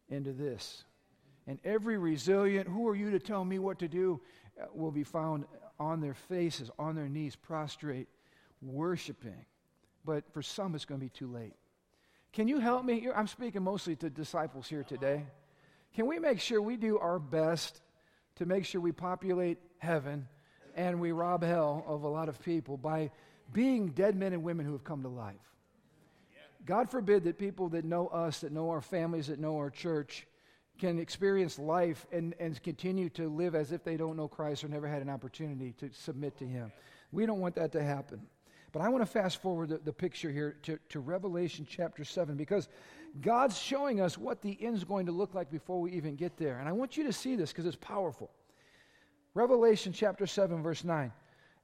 into 0.10 0.34
this. 0.34 0.84
And 1.48 1.60
every 1.64 1.98
resilient, 1.98 2.68
who 2.68 2.88
are 2.88 2.96
you 2.96 3.12
to 3.12 3.20
tell 3.20 3.46
me 3.46 3.60
what 3.60 3.80
to 3.80 3.88
do, 3.88 4.22
will 4.74 4.92
be 4.92 5.04
found 5.04 5.46
on 5.80 6.02
their 6.02 6.14
faces, 6.14 6.70
on 6.78 6.96
their 6.96 7.08
knees, 7.08 7.36
prostrate, 7.36 8.08
worshiping. 8.62 9.46
But 10.04 10.32
for 10.34 10.42
some, 10.42 10.76
it's 10.76 10.86
going 10.86 11.00
to 11.00 11.06
be 11.06 11.10
too 11.10 11.32
late. 11.32 11.54
Can 12.34 12.48
you 12.48 12.60
help 12.60 12.86
me? 12.86 13.08
I'm 13.16 13.28
speaking 13.28 13.64
mostly 13.64 13.96
to 13.98 14.10
disciples 14.10 14.68
here 14.68 14.84
today. 14.84 15.26
Can 15.96 16.06
we 16.06 16.20
make 16.20 16.40
sure 16.40 16.62
we 16.62 16.78
do 16.78 17.00
our 17.00 17.20
best 17.20 17.82
to 18.36 18.46
make 18.46 18.66
sure 18.66 18.80
we 18.80 18.92
populate 18.92 19.58
heaven 19.80 20.28
and 20.76 21.00
we 21.00 21.12
rob 21.12 21.44
hell 21.44 21.84
of 21.88 22.04
a 22.04 22.08
lot 22.08 22.30
of 22.30 22.40
people 22.42 22.78
by 22.78 23.10
being 23.54 23.90
dead 23.90 24.16
men 24.16 24.34
and 24.34 24.44
women 24.44 24.66
who 24.66 24.74
have 24.74 24.84
come 24.84 25.02
to 25.04 25.10
life. 25.10 25.36
God 26.66 26.90
forbid 26.90 27.24
that 27.24 27.38
people 27.38 27.70
that 27.70 27.86
know 27.86 28.08
us, 28.08 28.42
that 28.42 28.52
know 28.52 28.70
our 28.70 28.82
families, 28.82 29.28
that 29.28 29.40
know 29.40 29.58
our 29.58 29.70
church, 29.70 30.28
can 30.78 31.00
experience 31.00 31.60
life 31.60 32.06
and, 32.12 32.34
and 32.40 32.62
continue 32.64 33.10
to 33.10 33.28
live 33.30 33.54
as 33.54 33.72
if 33.72 33.84
they 33.84 33.98
don't 33.98 34.16
know 34.16 34.28
Christ 34.28 34.64
or 34.64 34.70
never 34.70 34.88
had 34.88 35.02
an 35.02 35.10
opportunity 35.10 35.74
to 35.80 35.90
submit 35.92 36.38
to 36.38 36.46
Him. 36.46 36.72
We 37.12 37.26
don't 37.26 37.40
want 37.40 37.56
that 37.56 37.72
to 37.74 37.84
happen. 37.84 38.22
But 38.72 38.82
I 38.82 38.90
want 38.90 39.02
to 39.04 39.12
fast 39.12 39.42
forward 39.42 39.70
the, 39.70 39.78
the 39.80 39.92
picture 39.92 40.30
here 40.30 40.58
to, 40.64 40.78
to 40.90 41.00
Revelation 41.00 41.66
chapter 41.68 42.04
7 42.04 42.36
because 42.36 42.70
God's 43.22 43.58
showing 43.58 44.00
us 44.00 44.18
what 44.18 44.42
the 44.42 44.58
end's 44.62 44.84
going 44.84 45.08
to 45.08 45.12
look 45.12 45.34
like 45.34 45.50
before 45.50 45.82
we 45.82 45.92
even 45.94 46.16
get 46.16 46.38
there. 46.38 46.60
And 46.60 46.70
I 46.70 46.72
want 46.72 46.96
you 46.96 47.04
to 47.06 47.14
see 47.14 47.36
this 47.36 47.52
because 47.52 47.66
it's 47.66 47.76
powerful. 47.76 48.30
Revelation 49.34 49.92
chapter 49.92 50.28
7, 50.28 50.62
verse 50.62 50.84
9. 50.84 51.12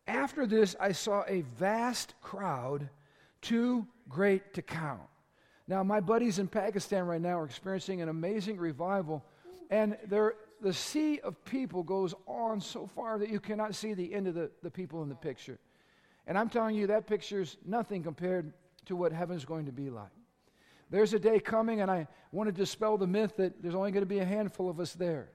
After 0.07 0.45
this, 0.45 0.75
I 0.79 0.91
saw 0.91 1.23
a 1.27 1.41
vast 1.57 2.13
crowd, 2.21 2.89
too 3.41 3.87
great 4.07 4.53
to 4.53 4.61
count. 4.61 5.01
Now, 5.67 5.83
my 5.83 5.99
buddies 5.99 6.37
in 6.37 6.47
Pakistan 6.47 7.05
right 7.05 7.21
now 7.21 7.39
are 7.39 7.45
experiencing 7.45 8.01
an 8.01 8.09
amazing 8.09 8.57
revival, 8.57 9.25
and 9.71 9.97
the 10.09 10.73
sea 10.73 11.19
of 11.21 11.43
people 11.43 11.81
goes 11.81 12.13
on 12.27 12.61
so 12.61 12.85
far 12.85 13.17
that 13.17 13.29
you 13.29 13.39
cannot 13.39 13.73
see 13.73 13.93
the 13.93 14.13
end 14.13 14.27
of 14.27 14.35
the, 14.35 14.51
the 14.61 14.69
people 14.69 15.01
in 15.01 15.09
the 15.09 15.15
picture. 15.15 15.57
And 16.27 16.37
I'm 16.37 16.49
telling 16.49 16.75
you, 16.75 16.87
that 16.87 17.07
picture's 17.07 17.57
nothing 17.65 18.03
compared 18.03 18.53
to 18.85 18.95
what 18.95 19.11
heaven's 19.11 19.45
going 19.45 19.65
to 19.65 19.71
be 19.71 19.89
like. 19.89 20.09
There's 20.91 21.13
a 21.13 21.19
day 21.19 21.39
coming, 21.39 21.81
and 21.81 21.89
I 21.89 22.07
want 22.31 22.47
to 22.47 22.51
dispel 22.51 22.97
the 22.97 23.07
myth 23.07 23.37
that 23.37 23.61
there's 23.61 23.75
only 23.75 23.91
going 23.91 24.03
to 24.03 24.07
be 24.07 24.19
a 24.19 24.25
handful 24.25 24.69
of 24.69 24.79
us 24.79 24.93
there. 24.93 25.29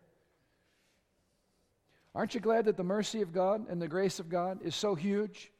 Aren't 2.14 2.34
you 2.34 2.40
glad 2.40 2.64
that 2.64 2.76
the 2.76 2.84
mercy 2.84 3.22
of 3.22 3.32
God 3.32 3.68
and 3.68 3.80
the 3.80 3.88
grace 3.88 4.18
of 4.18 4.28
God 4.28 4.60
is 4.62 4.74
so 4.74 4.94
huge 4.94 5.50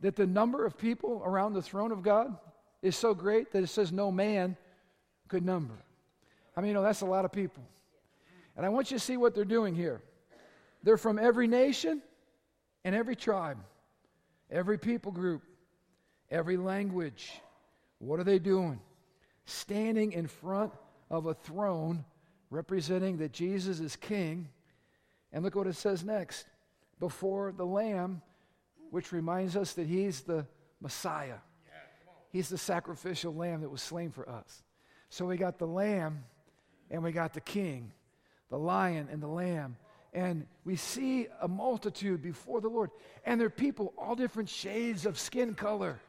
that 0.00 0.16
the 0.16 0.26
number 0.26 0.66
of 0.66 0.76
people 0.76 1.22
around 1.24 1.52
the 1.52 1.62
throne 1.62 1.92
of 1.92 2.02
God 2.02 2.36
is 2.82 2.96
so 2.96 3.14
great 3.14 3.52
that 3.52 3.62
it 3.62 3.68
says 3.68 3.92
no 3.92 4.10
man 4.10 4.56
could 5.28 5.44
number? 5.44 5.74
I 6.56 6.60
mean, 6.60 6.68
you 6.68 6.74
know, 6.74 6.82
that's 6.82 7.02
a 7.02 7.06
lot 7.06 7.24
of 7.24 7.32
people. 7.32 7.62
And 8.56 8.66
I 8.66 8.68
want 8.68 8.90
you 8.90 8.98
to 8.98 9.04
see 9.04 9.16
what 9.16 9.34
they're 9.34 9.44
doing 9.44 9.74
here. 9.74 10.02
They're 10.82 10.96
from 10.96 11.18
every 11.18 11.46
nation 11.46 12.02
and 12.84 12.94
every 12.94 13.16
tribe, 13.16 13.58
every 14.50 14.78
people 14.78 15.12
group, 15.12 15.42
every 16.30 16.56
language. 16.56 17.32
What 17.98 18.20
are 18.20 18.24
they 18.24 18.38
doing? 18.38 18.80
Standing 19.46 20.12
in 20.12 20.26
front 20.26 20.72
of 21.10 21.26
a 21.26 21.34
throne 21.34 22.04
representing 22.50 23.18
that 23.18 23.32
Jesus 23.32 23.80
is 23.80 23.96
king. 23.96 24.48
And 25.34 25.44
look 25.44 25.56
what 25.56 25.66
it 25.66 25.74
says 25.74 26.04
next 26.04 26.46
before 27.00 27.52
the 27.52 27.66
Lamb, 27.66 28.22
which 28.90 29.12
reminds 29.12 29.56
us 29.56 29.74
that 29.74 29.86
he's 29.86 30.22
the 30.22 30.46
Messiah. 30.80 31.38
He's 32.30 32.48
the 32.48 32.58
sacrificial 32.58 33.34
lamb 33.34 33.60
that 33.60 33.68
was 33.68 33.80
slain 33.80 34.10
for 34.10 34.28
us. 34.28 34.64
So 35.08 35.24
we 35.24 35.36
got 35.36 35.58
the 35.58 35.66
Lamb 35.66 36.24
and 36.90 37.02
we 37.02 37.12
got 37.12 37.32
the 37.32 37.40
King, 37.40 37.92
the 38.50 38.58
lion 38.58 39.08
and 39.10 39.22
the 39.22 39.28
lamb. 39.28 39.76
And 40.12 40.46
we 40.64 40.74
see 40.74 41.28
a 41.40 41.46
multitude 41.46 42.22
before 42.22 42.60
the 42.60 42.68
Lord. 42.68 42.90
And 43.24 43.40
they're 43.40 43.50
people, 43.50 43.94
all 43.96 44.16
different 44.16 44.48
shades 44.48 45.06
of 45.06 45.16
skin 45.18 45.54
color. 45.54 46.00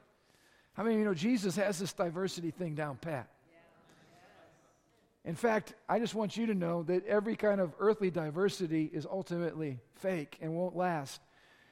How 0.73 0.83
I 0.83 0.87
mean, 0.87 0.99
you 0.99 1.05
know, 1.05 1.13
Jesus 1.13 1.55
has 1.57 1.77
this 1.77 1.93
diversity 1.93 2.51
thing 2.51 2.73
down 2.73 2.97
pat. 2.97 3.29
In 5.25 5.35
fact, 5.35 5.73
I 5.89 5.97
just 5.97 6.13
want 6.13 6.37
you 6.37 6.45
to 6.45 6.53
know 6.53 6.83
that 6.83 7.05
every 7.07 7.35
kind 7.35 7.59
of 7.59 7.73
earthly 7.79 8.11
diversity 8.11 8.89
is 8.93 9.07
ultimately 9.07 9.79
fake 9.95 10.37
and 10.39 10.53
won't 10.53 10.75
last. 10.75 11.19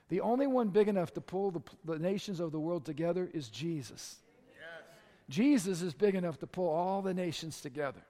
The 0.10 0.22
only 0.22 0.48
one 0.48 0.70
big 0.70 0.88
enough 0.88 1.14
to 1.14 1.22
pull 1.22 1.52
the, 1.52 1.62
the 1.86 2.00
nations 2.00 2.40
of 2.40 2.52
the 2.52 2.60
world 2.60 2.84
together 2.84 3.30
is 3.32 3.50
Jesus. 3.50 4.18
Yes. 4.60 4.84
Jesus 5.30 5.82
is 5.84 5.94
big 5.94 6.16
enough 6.16 6.40
to 6.40 6.48
pull 6.48 6.68
all 6.68 7.04
the 7.04 7.14
nations 7.14 7.62
together. 7.62 8.02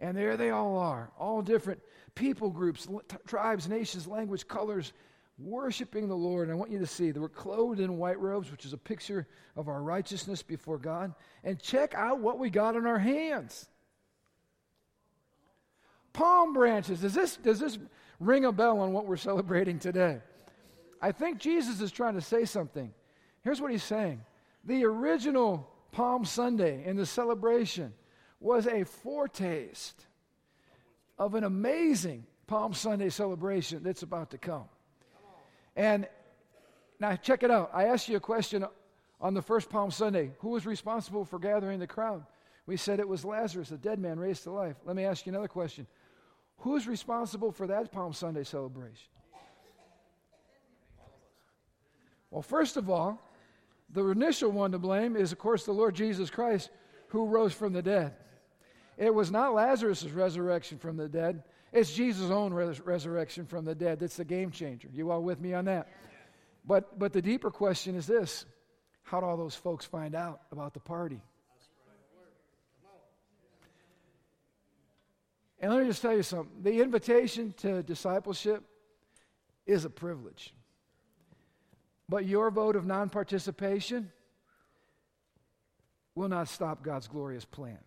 And 0.00 0.16
there 0.16 0.36
they 0.36 0.50
all 0.50 0.76
are, 0.76 1.12
all 1.16 1.42
different 1.42 1.80
people 2.16 2.50
groups, 2.50 2.86
t- 2.86 3.16
tribes, 3.24 3.68
nations, 3.68 4.08
language, 4.08 4.48
colors, 4.48 4.92
worshiping 5.38 6.08
the 6.08 6.16
Lord. 6.16 6.48
And 6.48 6.56
I 6.56 6.58
want 6.58 6.72
you 6.72 6.80
to 6.80 6.86
see 6.86 7.12
that 7.12 7.20
we're 7.20 7.28
clothed 7.28 7.78
in 7.78 7.98
white 7.98 8.18
robes, 8.18 8.50
which 8.50 8.64
is 8.64 8.72
a 8.72 8.78
picture 8.78 9.28
of 9.54 9.68
our 9.68 9.80
righteousness 9.80 10.42
before 10.42 10.78
God. 10.78 11.14
And 11.44 11.62
check 11.62 11.94
out 11.94 12.18
what 12.18 12.40
we 12.40 12.50
got 12.50 12.74
in 12.74 12.84
our 12.84 12.98
hands 12.98 13.68
palm 16.12 16.52
branches. 16.52 17.00
Does 17.00 17.14
this, 17.14 17.36
does 17.36 17.60
this 17.60 17.78
ring 18.20 18.44
a 18.44 18.52
bell 18.52 18.80
on 18.80 18.92
what 18.92 19.06
we're 19.06 19.16
celebrating 19.16 19.78
today? 19.78 20.20
I 21.00 21.12
think 21.12 21.38
Jesus 21.38 21.80
is 21.80 21.90
trying 21.90 22.14
to 22.14 22.20
say 22.20 22.44
something. 22.44 22.92
Here's 23.42 23.60
what 23.60 23.72
he's 23.72 23.82
saying 23.82 24.20
The 24.64 24.84
original 24.84 25.68
Palm 25.90 26.24
Sunday 26.24 26.84
in 26.86 26.96
the 26.96 27.06
celebration 27.06 27.92
was 28.40 28.66
a 28.66 28.84
foretaste 28.84 30.06
of 31.18 31.34
an 31.34 31.44
amazing 31.44 32.26
Palm 32.46 32.74
Sunday 32.74 33.08
celebration 33.08 33.82
that's 33.82 34.02
about 34.02 34.30
to 34.30 34.38
come. 34.38 34.64
And 35.76 36.06
now, 37.00 37.16
check 37.16 37.42
it 37.42 37.50
out. 37.50 37.70
I 37.74 37.86
asked 37.86 38.08
you 38.08 38.16
a 38.16 38.20
question 38.20 38.64
on 39.20 39.34
the 39.34 39.42
first 39.42 39.70
Palm 39.70 39.90
Sunday 39.90 40.30
who 40.38 40.50
was 40.50 40.66
responsible 40.66 41.24
for 41.24 41.38
gathering 41.38 41.78
the 41.78 41.86
crowd? 41.86 42.24
We 42.66 42.76
said 42.76 43.00
it 43.00 43.08
was 43.08 43.24
Lazarus, 43.24 43.70
a 43.70 43.76
dead 43.76 43.98
man 43.98 44.20
raised 44.20 44.44
to 44.44 44.50
life. 44.52 44.76
Let 44.84 44.96
me 44.96 45.04
ask 45.04 45.26
you 45.26 45.32
another 45.32 45.48
question. 45.48 45.86
Who's 46.62 46.86
responsible 46.86 47.50
for 47.50 47.66
that 47.66 47.90
Palm 47.90 48.12
Sunday 48.12 48.44
celebration? 48.44 49.08
Well, 52.30 52.42
first 52.42 52.76
of 52.76 52.88
all, 52.88 53.20
the 53.90 54.06
initial 54.06 54.50
one 54.50 54.72
to 54.72 54.78
blame 54.78 55.16
is, 55.16 55.32
of 55.32 55.38
course, 55.38 55.64
the 55.64 55.72
Lord 55.72 55.94
Jesus 55.94 56.30
Christ 56.30 56.70
who 57.08 57.26
rose 57.26 57.52
from 57.52 57.72
the 57.72 57.82
dead. 57.82 58.14
It 58.96 59.12
was 59.12 59.30
not 59.30 59.54
Lazarus' 59.54 60.04
resurrection 60.04 60.78
from 60.78 60.96
the 60.96 61.08
dead, 61.08 61.42
it's 61.72 61.92
Jesus' 61.92 62.30
own 62.30 62.54
res- 62.54 62.80
resurrection 62.80 63.46
from 63.46 63.64
the 63.64 63.74
dead. 63.74 63.98
That's 63.98 64.16
the 64.16 64.24
game 64.24 64.50
changer. 64.50 64.88
You 64.92 65.10
all 65.10 65.22
with 65.22 65.40
me 65.40 65.54
on 65.54 65.64
that? 65.64 65.88
But, 66.64 66.98
but 66.98 67.12
the 67.12 67.22
deeper 67.22 67.50
question 67.50 67.96
is 67.96 68.06
this 68.06 68.44
how 69.02 69.20
do 69.20 69.26
all 69.26 69.36
those 69.36 69.56
folks 69.56 69.84
find 69.84 70.14
out 70.14 70.42
about 70.52 70.74
the 70.74 70.80
party? 70.80 71.20
And 75.62 75.70
let 75.70 75.80
me 75.80 75.86
just 75.86 76.02
tell 76.02 76.14
you 76.14 76.24
something 76.24 76.62
the 76.62 76.82
invitation 76.82 77.54
to 77.58 77.82
discipleship 77.82 78.64
is 79.64 79.84
a 79.84 79.90
privilege. 79.90 80.52
But 82.08 82.26
your 82.26 82.50
vote 82.50 82.76
of 82.76 82.84
non 82.84 83.08
participation 83.08 84.10
will 86.14 86.28
not 86.28 86.48
stop 86.48 86.82
God's 86.82 87.08
glorious 87.08 87.44
plan. 87.44 87.78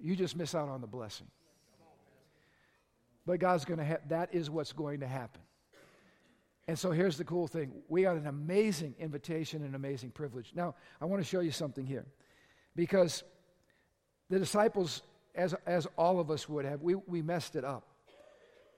You 0.00 0.14
just 0.14 0.36
miss 0.36 0.54
out 0.54 0.68
on 0.68 0.80
the 0.80 0.86
blessing. 0.86 1.28
But 3.24 3.40
God's 3.40 3.64
going 3.64 3.78
to 3.78 3.84
have, 3.84 4.08
that 4.08 4.30
is 4.32 4.50
what's 4.50 4.72
going 4.72 5.00
to 5.00 5.06
happen. 5.06 5.40
And 6.66 6.78
so 6.78 6.90
here's 6.90 7.16
the 7.16 7.24
cool 7.24 7.46
thing 7.46 7.72
we 7.88 8.02
got 8.02 8.16
an 8.16 8.26
amazing 8.26 8.94
invitation 8.98 9.64
and 9.64 9.74
amazing 9.74 10.10
privilege. 10.10 10.52
Now, 10.54 10.74
I 11.00 11.06
want 11.06 11.22
to 11.22 11.28
show 11.28 11.40
you 11.40 11.50
something 11.50 11.86
here 11.86 12.04
because 12.76 13.22
the 14.28 14.38
disciples, 14.38 15.02
as, 15.38 15.54
as 15.66 15.86
all 15.96 16.20
of 16.20 16.30
us 16.30 16.48
would 16.48 16.64
have, 16.64 16.82
we, 16.82 16.96
we 16.96 17.22
messed 17.22 17.56
it 17.56 17.64
up. 17.64 17.84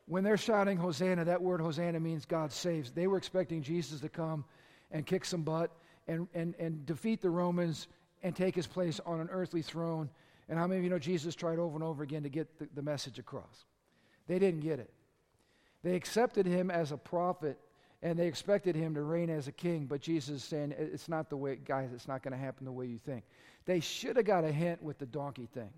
When 0.06 0.22
they're 0.22 0.36
shouting 0.36 0.76
Hosanna, 0.76 1.24
that 1.24 1.40
word 1.40 1.60
Hosanna 1.60 1.98
means 1.98 2.26
God 2.26 2.52
saves. 2.52 2.90
They 2.90 3.06
were 3.06 3.16
expecting 3.16 3.62
Jesus 3.62 4.00
to 4.00 4.08
come 4.08 4.44
and 4.90 5.06
kick 5.06 5.24
some 5.24 5.42
butt 5.42 5.70
and, 6.06 6.28
and, 6.34 6.54
and 6.58 6.84
defeat 6.84 7.22
the 7.22 7.30
Romans 7.30 7.88
and 8.22 8.36
take 8.36 8.54
his 8.54 8.66
place 8.66 9.00
on 9.06 9.20
an 9.20 9.28
earthly 9.30 9.62
throne. 9.62 10.10
And 10.48 10.58
how 10.58 10.66
many 10.66 10.78
of 10.78 10.84
you 10.84 10.90
know 10.90 10.98
Jesus 10.98 11.34
tried 11.34 11.58
over 11.58 11.74
and 11.76 11.84
over 11.84 12.02
again 12.02 12.24
to 12.24 12.28
get 12.28 12.58
the, 12.58 12.68
the 12.74 12.82
message 12.82 13.18
across? 13.18 13.64
They 14.26 14.38
didn't 14.38 14.60
get 14.60 14.80
it. 14.80 14.90
They 15.82 15.94
accepted 15.94 16.44
him 16.44 16.70
as 16.70 16.92
a 16.92 16.96
prophet 16.96 17.58
and 18.02 18.18
they 18.18 18.26
expected 18.26 18.74
him 18.74 18.94
to 18.94 19.02
reign 19.02 19.30
as 19.30 19.46
a 19.46 19.52
king, 19.52 19.86
but 19.86 20.00
Jesus 20.00 20.36
is 20.36 20.44
saying, 20.44 20.74
It's 20.76 21.08
not 21.08 21.28
the 21.28 21.36
way, 21.36 21.56
guys, 21.56 21.90
it's 21.94 22.08
not 22.08 22.22
going 22.22 22.32
to 22.32 22.38
happen 22.38 22.64
the 22.64 22.72
way 22.72 22.86
you 22.86 22.98
think. 22.98 23.24
They 23.66 23.80
should 23.80 24.16
have 24.16 24.24
got 24.24 24.44
a 24.44 24.50
hint 24.50 24.82
with 24.82 24.98
the 24.98 25.06
donkey 25.06 25.46
thing. 25.52 25.70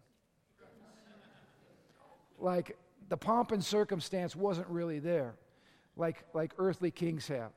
Like, 2.38 2.76
the 3.08 3.16
pomp 3.16 3.52
and 3.52 3.64
circumstance 3.64 4.34
wasn't 4.34 4.68
really 4.68 4.98
there, 4.98 5.34
like, 5.96 6.24
like 6.32 6.52
earthly 6.58 6.90
kings 6.90 7.28
have. 7.28 7.52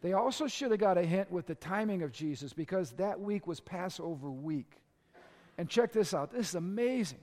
They 0.00 0.12
also 0.12 0.46
should 0.46 0.70
have 0.70 0.80
got 0.80 0.98
a 0.98 1.02
hint 1.02 1.30
with 1.30 1.46
the 1.46 1.54
timing 1.54 2.02
of 2.02 2.12
Jesus 2.12 2.52
because 2.52 2.92
that 2.92 3.20
week 3.20 3.46
was 3.46 3.60
Passover 3.60 4.30
week. 4.30 4.80
And 5.56 5.68
check 5.68 5.92
this 5.92 6.12
out 6.12 6.32
this 6.32 6.50
is 6.50 6.54
amazing. 6.54 7.20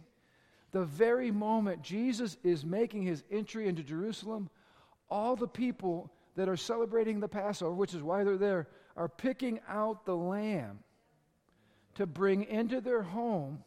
The 0.72 0.84
very 0.86 1.32
moment 1.32 1.82
Jesus 1.82 2.38
is 2.44 2.66
making 2.66 3.04
his 3.04 3.24
entry 3.30 3.68
into 3.68 3.84
Jerusalem, 3.84 4.50
all 5.10 5.36
the 5.36 5.48
people 5.48 6.12
that 6.36 6.48
are 6.48 6.58
celebrating 6.58 7.20
the 7.20 7.28
Passover, 7.28 7.74
which 7.74 7.94
is 7.94 8.02
why 8.02 8.24
they're 8.24 8.38
there, 8.38 8.68
are 8.96 9.10
picking 9.10 9.60
out 9.68 10.06
the 10.06 10.16
lamb 10.16 10.80
to 11.96 12.06
bring 12.06 12.44
into 12.44 12.80
their 12.80 13.02
home 13.02 13.64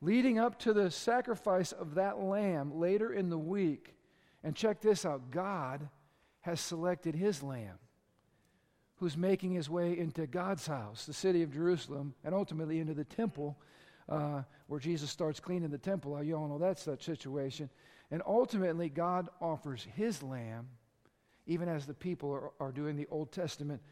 leading 0.00 0.38
up 0.38 0.58
to 0.60 0.72
the 0.72 0.90
sacrifice 0.90 1.72
of 1.72 1.94
that 1.94 2.20
lamb 2.20 2.78
later 2.78 3.12
in 3.12 3.30
the 3.30 3.38
week. 3.38 3.94
And 4.44 4.54
check 4.54 4.80
this 4.80 5.04
out 5.04 5.30
God 5.30 5.88
has 6.40 6.60
selected 6.60 7.14
his 7.14 7.42
lamb 7.42 7.78
who's 8.96 9.16
making 9.16 9.52
his 9.52 9.70
way 9.70 9.96
into 9.96 10.26
God's 10.26 10.66
house, 10.66 11.06
the 11.06 11.12
city 11.12 11.42
of 11.42 11.52
Jerusalem, 11.52 12.14
and 12.24 12.34
ultimately 12.34 12.80
into 12.80 12.94
the 12.94 13.04
temple 13.04 13.56
uh, 14.08 14.42
where 14.66 14.80
Jesus 14.80 15.10
starts 15.10 15.38
cleaning 15.38 15.70
the 15.70 15.78
temple. 15.78 16.22
You 16.22 16.36
all 16.36 16.48
know 16.48 16.58
that's 16.58 16.82
such 16.82 17.04
situation. 17.04 17.70
And 18.10 18.22
ultimately, 18.26 18.88
God 18.88 19.28
offers 19.40 19.86
his 19.94 20.22
lamb, 20.22 20.68
even 21.46 21.68
as 21.68 21.86
the 21.86 21.94
people 21.94 22.32
are, 22.32 22.50
are 22.58 22.72
doing 22.72 22.96
the 22.96 23.06
Old 23.10 23.30
Testament, 23.30 23.82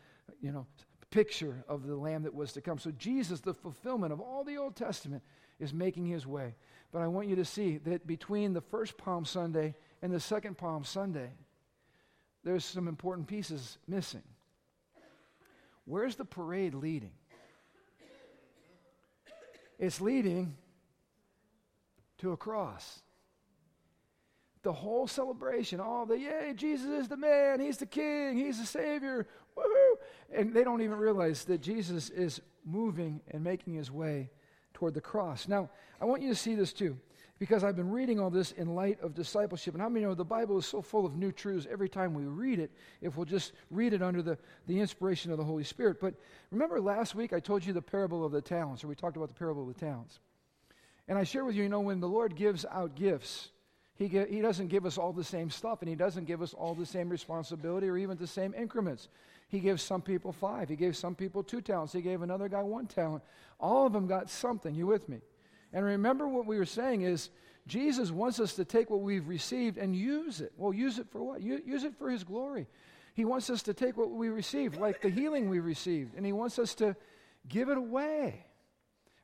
you 0.40 0.52
know, 0.52 0.66
picture 1.10 1.64
of 1.68 1.86
the 1.86 1.94
lamb 1.94 2.22
that 2.24 2.34
was 2.34 2.52
to 2.54 2.60
come. 2.60 2.78
So 2.78 2.90
Jesus, 2.92 3.40
the 3.40 3.54
fulfillment 3.54 4.12
of 4.12 4.20
all 4.20 4.42
the 4.42 4.56
Old 4.56 4.74
Testament, 4.74 5.22
is 5.58 5.72
making 5.72 6.06
his 6.06 6.26
way. 6.26 6.54
But 6.92 7.02
I 7.02 7.08
want 7.08 7.28
you 7.28 7.36
to 7.36 7.44
see 7.44 7.78
that 7.78 8.06
between 8.06 8.52
the 8.52 8.60
first 8.60 8.96
Palm 8.96 9.24
Sunday 9.24 9.74
and 10.02 10.12
the 10.12 10.20
second 10.20 10.56
Palm 10.56 10.84
Sunday, 10.84 11.30
there's 12.44 12.64
some 12.64 12.88
important 12.88 13.26
pieces 13.26 13.78
missing. 13.88 14.22
Where's 15.84 16.16
the 16.16 16.24
parade 16.24 16.74
leading? 16.74 17.12
It's 19.78 20.00
leading 20.00 20.56
to 22.18 22.32
a 22.32 22.36
cross. 22.36 23.02
the 24.66 24.72
whole 24.72 25.06
celebration, 25.06 25.78
all 25.78 26.06
the, 26.06 26.18
yay, 26.18 26.52
Jesus 26.56 26.88
is 26.88 27.06
the 27.06 27.16
man, 27.16 27.60
he's 27.60 27.76
the 27.76 27.86
king, 27.86 28.36
he's 28.36 28.58
the 28.58 28.66
savior, 28.66 29.24
woohoo! 29.56 29.94
And 30.34 30.52
they 30.52 30.64
don't 30.64 30.80
even 30.80 30.98
realize 30.98 31.44
that 31.44 31.60
Jesus 31.60 32.10
is 32.10 32.40
moving 32.64 33.20
and 33.30 33.44
making 33.44 33.74
his 33.74 33.92
way 33.92 34.28
toward 34.76 34.92
the 34.92 35.00
cross. 35.00 35.48
Now, 35.48 35.70
I 36.00 36.04
want 36.04 36.20
you 36.20 36.28
to 36.28 36.34
see 36.34 36.54
this 36.54 36.74
too, 36.74 36.98
because 37.38 37.64
I've 37.64 37.76
been 37.76 37.90
reading 37.90 38.20
all 38.20 38.28
this 38.28 38.52
in 38.52 38.74
light 38.74 39.00
of 39.00 39.14
discipleship. 39.14 39.72
And 39.72 39.82
how 39.82 39.88
many 39.88 40.04
know 40.04 40.14
the 40.14 40.22
Bible 40.22 40.58
is 40.58 40.66
so 40.66 40.82
full 40.82 41.06
of 41.06 41.16
new 41.16 41.32
truths 41.32 41.66
every 41.70 41.88
time 41.88 42.12
we 42.12 42.24
read 42.24 42.58
it, 42.58 42.70
if 43.00 43.16
we'll 43.16 43.24
just 43.24 43.52
read 43.70 43.94
it 43.94 44.02
under 44.02 44.20
the, 44.20 44.36
the 44.66 44.78
inspiration 44.78 45.32
of 45.32 45.38
the 45.38 45.44
Holy 45.44 45.64
Spirit. 45.64 45.98
But 45.98 46.14
remember 46.50 46.78
last 46.78 47.14
week 47.14 47.32
I 47.32 47.40
told 47.40 47.64
you 47.64 47.72
the 47.72 47.80
parable 47.80 48.22
of 48.22 48.32
the 48.32 48.42
talents, 48.42 48.84
or 48.84 48.88
we 48.88 48.94
talked 48.94 49.16
about 49.16 49.28
the 49.28 49.34
parable 49.34 49.66
of 49.66 49.74
the 49.74 49.80
talents. 49.80 50.20
And 51.08 51.16
I 51.16 51.24
share 51.24 51.46
with 51.46 51.54
you, 51.54 51.62
you 51.62 51.70
know, 51.70 51.80
when 51.80 52.00
the 52.00 52.08
Lord 52.08 52.36
gives 52.36 52.66
out 52.70 52.96
gifts, 52.96 53.48
he, 53.96 54.08
get, 54.08 54.30
he 54.30 54.42
doesn't 54.42 54.68
give 54.68 54.84
us 54.84 54.98
all 54.98 55.12
the 55.12 55.24
same 55.24 55.48
stuff, 55.48 55.80
and 55.80 55.88
He 55.88 55.94
doesn't 55.94 56.26
give 56.26 56.42
us 56.42 56.52
all 56.52 56.74
the 56.74 56.84
same 56.84 57.08
responsibility 57.08 57.88
or 57.88 57.96
even 57.96 58.18
the 58.18 58.26
same 58.26 58.52
increments. 58.52 59.08
He 59.48 59.60
gives 59.60 59.82
some 59.82 60.02
people 60.02 60.32
five. 60.32 60.68
He 60.68 60.76
gave 60.76 60.96
some 60.96 61.14
people 61.14 61.42
two 61.42 61.60
talents. 61.60 61.92
He 61.92 62.02
gave 62.02 62.22
another 62.22 62.48
guy 62.48 62.62
one 62.62 62.86
talent. 62.86 63.22
All 63.60 63.86
of 63.86 63.92
them 63.92 64.06
got 64.06 64.28
something. 64.28 64.74
You 64.74 64.86
with 64.86 65.08
me? 65.08 65.20
And 65.72 65.84
remember 65.84 66.26
what 66.26 66.46
we 66.46 66.58
were 66.58 66.64
saying 66.64 67.02
is 67.02 67.30
Jesus 67.66 68.10
wants 68.10 68.40
us 68.40 68.54
to 68.54 68.64
take 68.64 68.90
what 68.90 69.00
we've 69.00 69.26
received 69.26 69.78
and 69.78 69.94
use 69.94 70.40
it. 70.40 70.52
Well, 70.56 70.72
use 70.72 70.98
it 70.98 71.08
for 71.10 71.22
what? 71.22 71.42
Use 71.42 71.84
it 71.84 71.96
for 71.96 72.10
His 72.10 72.24
glory. 72.24 72.66
He 73.14 73.24
wants 73.24 73.48
us 73.48 73.62
to 73.64 73.74
take 73.74 73.96
what 73.96 74.10
we 74.10 74.28
received, 74.28 74.76
like 74.78 75.00
the 75.00 75.08
healing 75.08 75.48
we 75.48 75.60
received, 75.60 76.14
and 76.16 76.26
He 76.26 76.32
wants 76.32 76.58
us 76.58 76.74
to 76.76 76.94
give 77.48 77.68
it 77.68 77.78
away. 77.78 78.44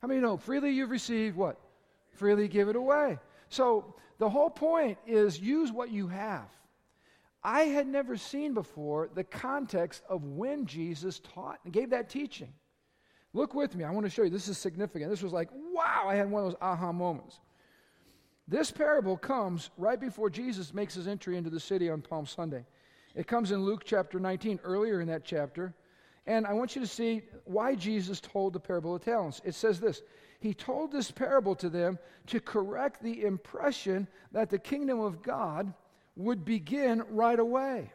How 0.00 0.08
many 0.08 0.20
know? 0.20 0.36
Freely 0.36 0.70
you've 0.70 0.90
received 0.90 1.36
what? 1.36 1.60
Freely 2.12 2.48
give 2.48 2.68
it 2.68 2.76
away. 2.76 3.18
So 3.48 3.94
the 4.18 4.30
whole 4.30 4.50
point 4.50 4.98
is 5.06 5.38
use 5.38 5.70
what 5.70 5.90
you 5.90 6.08
have. 6.08 6.48
I 7.44 7.62
had 7.62 7.86
never 7.86 8.16
seen 8.16 8.54
before 8.54 9.10
the 9.14 9.24
context 9.24 10.02
of 10.08 10.24
when 10.24 10.64
Jesus 10.66 11.20
taught 11.20 11.58
and 11.64 11.72
gave 11.72 11.90
that 11.90 12.08
teaching. 12.08 12.52
Look 13.34 13.54
with 13.54 13.74
me. 13.74 13.84
I 13.84 13.90
want 13.90 14.04
to 14.04 14.10
show 14.10 14.22
you. 14.22 14.30
This 14.30 14.48
is 14.48 14.58
significant. 14.58 15.10
This 15.10 15.22
was 15.22 15.32
like, 15.32 15.48
wow, 15.72 16.04
I 16.06 16.14
had 16.14 16.30
one 16.30 16.44
of 16.44 16.50
those 16.50 16.60
aha 16.60 16.92
moments. 16.92 17.40
This 18.46 18.70
parable 18.70 19.16
comes 19.16 19.70
right 19.76 19.98
before 19.98 20.28
Jesus 20.28 20.74
makes 20.74 20.94
his 20.94 21.08
entry 21.08 21.36
into 21.36 21.50
the 21.50 21.60
city 21.60 21.88
on 21.88 22.02
Palm 22.02 22.26
Sunday. 22.26 22.64
It 23.14 23.26
comes 23.26 23.50
in 23.50 23.64
Luke 23.64 23.82
chapter 23.84 24.20
19, 24.20 24.60
earlier 24.64 25.00
in 25.00 25.08
that 25.08 25.24
chapter. 25.24 25.74
And 26.26 26.46
I 26.46 26.52
want 26.52 26.76
you 26.76 26.82
to 26.82 26.86
see 26.86 27.22
why 27.44 27.74
Jesus 27.74 28.20
told 28.20 28.52
the 28.52 28.60
parable 28.60 28.94
of 28.94 29.04
talents. 29.04 29.40
It 29.44 29.54
says 29.54 29.80
this 29.80 30.02
He 30.40 30.54
told 30.54 30.92
this 30.92 31.10
parable 31.10 31.54
to 31.56 31.68
them 31.68 31.98
to 32.26 32.40
correct 32.40 33.02
the 33.02 33.24
impression 33.24 34.06
that 34.32 34.50
the 34.50 34.58
kingdom 34.58 35.00
of 35.00 35.22
God 35.22 35.72
would 36.16 36.44
begin 36.44 37.02
right 37.10 37.38
away. 37.38 37.92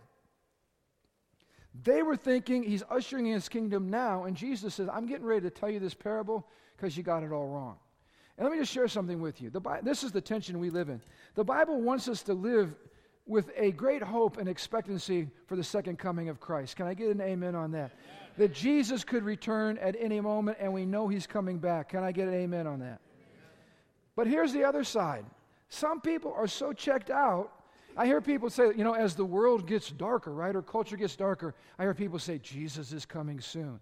They 1.84 2.02
were 2.02 2.16
thinking 2.16 2.64
he's 2.64 2.84
ushering 2.90 3.28
in 3.28 3.34
his 3.34 3.50
kingdom 3.50 3.90
now, 3.90 4.24
and 4.24 4.36
Jesus 4.36 4.76
says, 4.76 4.90
I'm 4.92 5.06
getting 5.06 5.26
ready 5.26 5.42
to 5.42 5.50
tell 5.50 5.70
you 5.70 5.80
this 5.80 5.94
parable 5.94 6.48
because 6.76 6.98
you 6.98 7.04
got 7.04 7.24
it 7.24 7.32
all 7.32 7.48
wrong. 7.48 7.78
And 8.38 8.46
let 8.46 8.52
me 8.52 8.60
just 8.60 8.72
share 8.72 8.88
something 8.88 9.20
with 9.20 9.42
you. 9.42 9.50
The 9.50 9.60
Bi- 9.60 9.82
this 9.82 10.04
is 10.04 10.12
the 10.12 10.22
tension 10.22 10.60
we 10.60 10.70
live 10.70 10.90
in. 10.90 11.02
The 11.36 11.44
Bible 11.44 11.82
wants 11.82 12.08
us 12.08 12.24
to 12.24 12.34
live 12.34 12.76
with 13.26 13.52
a 13.58 13.72
great 13.72 14.02
hope 14.02 14.38
and 14.38 14.48
expectancy 14.48 15.28
for 15.48 15.56
the 15.56 15.64
second 15.64 16.00
coming 16.00 16.30
of 16.30 16.40
Christ. 16.40 16.76
Can 16.76 16.88
I 16.88 16.94
get 16.94 17.10
an 17.10 17.22
amen 17.22 17.56
on 17.56 17.72
that? 17.72 17.92
That 18.38 18.54
Jesus 18.54 19.04
could 19.04 19.24
return 19.24 19.78
at 19.80 19.96
any 20.00 20.22
moment, 20.22 20.58
and 20.60 20.72
we 20.72 20.86
know 20.86 21.08
he's 21.08 21.28
coming 21.28 21.58
back. 21.58 21.90
Can 21.90 22.04
I 22.04 22.12
get 22.12 22.28
an 22.28 22.36
amen 22.36 22.68
on 22.68 22.80
that? 22.80 23.02
But 24.16 24.28
here's 24.28 24.54
the 24.54 24.64
other 24.64 24.84
side. 24.84 25.26
Some 25.70 26.00
people 26.00 26.34
are 26.34 26.48
so 26.48 26.74
checked 26.74 27.10
out 27.10 27.52
I 27.98 28.06
hear 28.06 28.22
people 28.22 28.52
say, 28.52 28.68
you 28.76 28.84
know, 28.84 28.94
as 28.94 29.16
the 29.16 29.26
world 29.26 29.66
gets 29.66 29.90
darker, 29.90 30.32
right, 30.32 30.56
or 30.56 30.62
culture 30.62 30.96
gets 30.96 31.16
darker, 31.16 31.56
I 31.80 31.84
hear 31.84 31.96
people 31.96 32.20
say, 32.20 32.38
Jesus 32.38 32.94
is 32.94 33.06
coming 33.06 33.42
soon. 33.42 33.80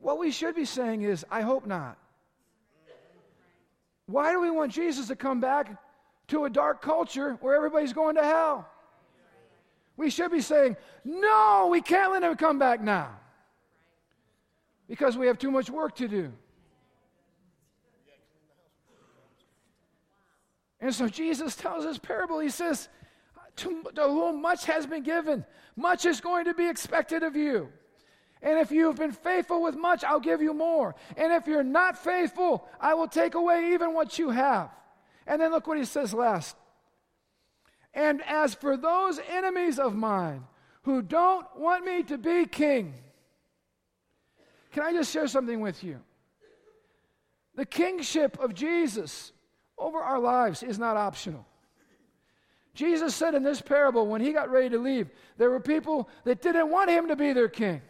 What 0.00 0.18
we 0.18 0.32
should 0.32 0.56
be 0.56 0.64
saying 0.64 1.02
is, 1.02 1.24
I 1.30 1.42
hope 1.42 1.64
not. 1.64 1.96
Why 4.06 4.32
do 4.32 4.40
we 4.40 4.50
want 4.50 4.72
Jesus 4.72 5.06
to 5.08 5.16
come 5.16 5.40
back 5.40 5.80
to 6.28 6.44
a 6.44 6.50
dark 6.50 6.82
culture 6.82 7.38
where 7.40 7.54
everybody's 7.54 7.92
going 7.92 8.16
to 8.16 8.24
hell? 8.24 8.68
We 9.96 10.10
should 10.10 10.32
be 10.32 10.40
saying, 10.40 10.76
no, 11.04 11.68
we 11.70 11.80
can't 11.80 12.12
let 12.12 12.24
him 12.24 12.36
come 12.36 12.58
back 12.58 12.82
now 12.82 13.10
because 14.88 15.16
we 15.16 15.28
have 15.28 15.38
too 15.38 15.50
much 15.50 15.70
work 15.70 15.94
to 15.96 16.08
do. 16.08 16.32
And 20.80 20.94
so 20.94 21.08
Jesus 21.08 21.56
tells 21.56 21.84
this 21.84 21.98
parable. 21.98 22.38
He 22.38 22.50
says, 22.50 22.88
to, 23.56 23.82
to 23.94 24.02
whom 24.02 24.42
much 24.42 24.66
has 24.66 24.86
been 24.86 25.02
given, 25.02 25.44
much 25.76 26.06
is 26.06 26.20
going 26.20 26.44
to 26.46 26.54
be 26.54 26.68
expected 26.68 27.22
of 27.22 27.36
you. 27.36 27.68
And 28.42 28.58
if 28.58 28.70
you 28.70 28.86
have 28.86 28.96
been 28.96 29.12
faithful 29.12 29.62
with 29.62 29.76
much, 29.76 30.04
I'll 30.04 30.20
give 30.20 30.42
you 30.42 30.52
more. 30.52 30.94
And 31.16 31.32
if 31.32 31.46
you're 31.46 31.64
not 31.64 31.98
faithful, 31.98 32.68
I 32.80 32.94
will 32.94 33.08
take 33.08 33.34
away 33.34 33.72
even 33.72 33.94
what 33.94 34.18
you 34.18 34.30
have. 34.30 34.70
And 35.26 35.40
then 35.40 35.50
look 35.50 35.66
what 35.66 35.78
he 35.78 35.84
says 35.84 36.12
last. 36.12 36.56
And 37.94 38.22
as 38.26 38.54
for 38.54 38.76
those 38.76 39.18
enemies 39.30 39.78
of 39.78 39.96
mine 39.96 40.44
who 40.82 41.02
don't 41.02 41.46
want 41.56 41.84
me 41.84 42.02
to 42.04 42.18
be 42.18 42.46
king, 42.46 42.94
can 44.72 44.82
I 44.82 44.92
just 44.92 45.12
share 45.12 45.26
something 45.26 45.60
with 45.60 45.82
you? 45.82 45.98
The 47.54 47.64
kingship 47.64 48.38
of 48.38 48.54
Jesus 48.54 49.32
over 49.78 49.98
our 49.98 50.20
lives 50.20 50.62
is 50.62 50.78
not 50.78 50.98
optional. 50.98 51.46
Jesus 52.76 53.14
said 53.14 53.34
in 53.34 53.42
this 53.42 53.60
parable, 53.60 54.06
when 54.06 54.20
he 54.20 54.32
got 54.32 54.50
ready 54.50 54.68
to 54.68 54.78
leave, 54.78 55.08
there 55.38 55.50
were 55.50 55.60
people 55.60 56.08
that 56.24 56.42
didn't 56.42 56.70
want 56.70 56.90
him 56.90 57.08
to 57.08 57.16
be 57.16 57.32
their 57.32 57.48
king. 57.48 57.82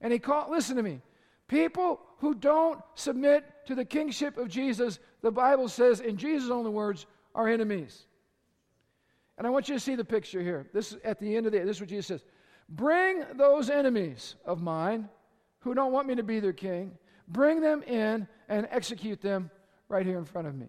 And 0.00 0.12
he 0.12 0.18
called, 0.18 0.50
listen 0.50 0.76
to 0.76 0.82
me, 0.82 1.00
people 1.48 2.00
who 2.18 2.34
don't 2.34 2.80
submit 2.94 3.44
to 3.66 3.74
the 3.74 3.84
kingship 3.84 4.38
of 4.38 4.48
Jesus, 4.48 4.98
the 5.20 5.30
Bible 5.30 5.68
says, 5.68 6.00
in 6.00 6.16
Jesus' 6.16 6.50
own 6.50 6.72
words, 6.72 7.06
are 7.34 7.48
enemies. 7.48 8.06
And 9.38 9.46
I 9.46 9.50
want 9.50 9.68
you 9.68 9.74
to 9.74 9.80
see 9.80 9.96
the 9.96 10.04
picture 10.04 10.40
here. 10.40 10.68
This 10.72 10.92
is 10.92 10.98
at 11.04 11.18
the 11.18 11.36
end 11.36 11.46
of 11.46 11.52
the 11.52 11.58
this 11.58 11.76
is 11.76 11.80
what 11.80 11.90
Jesus 11.90 12.06
says. 12.06 12.24
Bring 12.68 13.24
those 13.34 13.70
enemies 13.70 14.36
of 14.44 14.62
mine 14.62 15.08
who 15.60 15.74
don't 15.74 15.92
want 15.92 16.06
me 16.06 16.14
to 16.14 16.22
be 16.22 16.40
their 16.40 16.52
king, 16.52 16.92
bring 17.28 17.60
them 17.60 17.82
in 17.82 18.28
and 18.48 18.68
execute 18.70 19.20
them 19.20 19.50
right 19.88 20.06
here 20.06 20.18
in 20.18 20.24
front 20.24 20.46
of 20.46 20.54
me. 20.54 20.66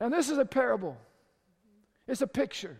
And 0.00 0.12
this 0.12 0.30
is 0.30 0.38
a 0.38 0.44
parable, 0.44 0.96
it's 2.06 2.22
a 2.22 2.26
picture. 2.26 2.78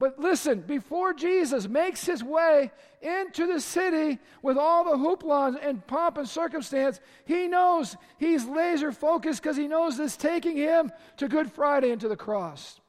But 0.00 0.18
listen, 0.18 0.60
before 0.60 1.14
Jesus 1.14 1.68
makes 1.68 2.04
his 2.04 2.22
way 2.22 2.72
into 3.00 3.46
the 3.46 3.60
city 3.60 4.18
with 4.42 4.58
all 4.58 4.84
the 4.84 4.96
hoopla 4.96 5.56
and 5.62 5.86
pomp 5.86 6.18
and 6.18 6.28
circumstance, 6.28 7.00
he 7.24 7.46
knows 7.46 7.96
he's 8.18 8.44
laser 8.44 8.90
focused 8.90 9.40
because 9.40 9.56
he 9.56 9.68
knows 9.68 9.96
this 9.96 10.16
taking 10.16 10.56
him 10.56 10.90
to 11.18 11.28
Good 11.28 11.50
Friday 11.50 11.90
and 11.90 12.00
to 12.00 12.08
the 12.08 12.16
cross. 12.16 12.80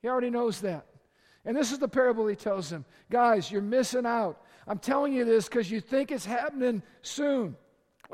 He 0.00 0.08
already 0.08 0.30
knows 0.30 0.62
that. 0.62 0.86
And 1.44 1.56
this 1.56 1.70
is 1.70 1.78
the 1.78 1.88
parable 1.88 2.26
he 2.26 2.36
tells 2.36 2.70
them 2.70 2.84
Guys, 3.10 3.50
you're 3.50 3.62
missing 3.62 4.06
out. 4.06 4.40
I'm 4.66 4.78
telling 4.78 5.12
you 5.12 5.24
this 5.24 5.48
because 5.48 5.70
you 5.70 5.80
think 5.80 6.10
it's 6.10 6.24
happening 6.24 6.82
soon. 7.02 7.56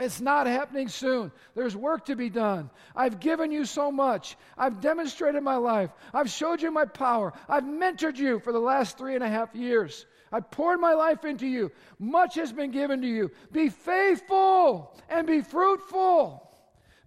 It's 0.00 0.20
not 0.20 0.46
happening 0.46 0.88
soon. 0.88 1.32
There's 1.54 1.76
work 1.76 2.06
to 2.06 2.16
be 2.16 2.30
done. 2.30 2.70
I've 2.94 3.20
given 3.20 3.50
you 3.50 3.64
so 3.64 3.90
much. 3.90 4.36
I've 4.56 4.80
demonstrated 4.80 5.42
my 5.42 5.56
life. 5.56 5.90
I've 6.14 6.30
showed 6.30 6.62
you 6.62 6.70
my 6.70 6.84
power. 6.84 7.32
I've 7.48 7.64
mentored 7.64 8.16
you 8.16 8.40
for 8.40 8.52
the 8.52 8.60
last 8.60 8.98
three 8.98 9.14
and 9.14 9.24
a 9.24 9.28
half 9.28 9.54
years. 9.54 10.06
I 10.32 10.40
poured 10.40 10.80
my 10.80 10.92
life 10.92 11.24
into 11.24 11.46
you. 11.46 11.72
Much 11.98 12.34
has 12.34 12.52
been 12.52 12.70
given 12.70 13.00
to 13.00 13.06
you. 13.06 13.30
Be 13.50 13.68
faithful 13.68 14.96
and 15.08 15.26
be 15.26 15.40
fruitful. 15.40 16.47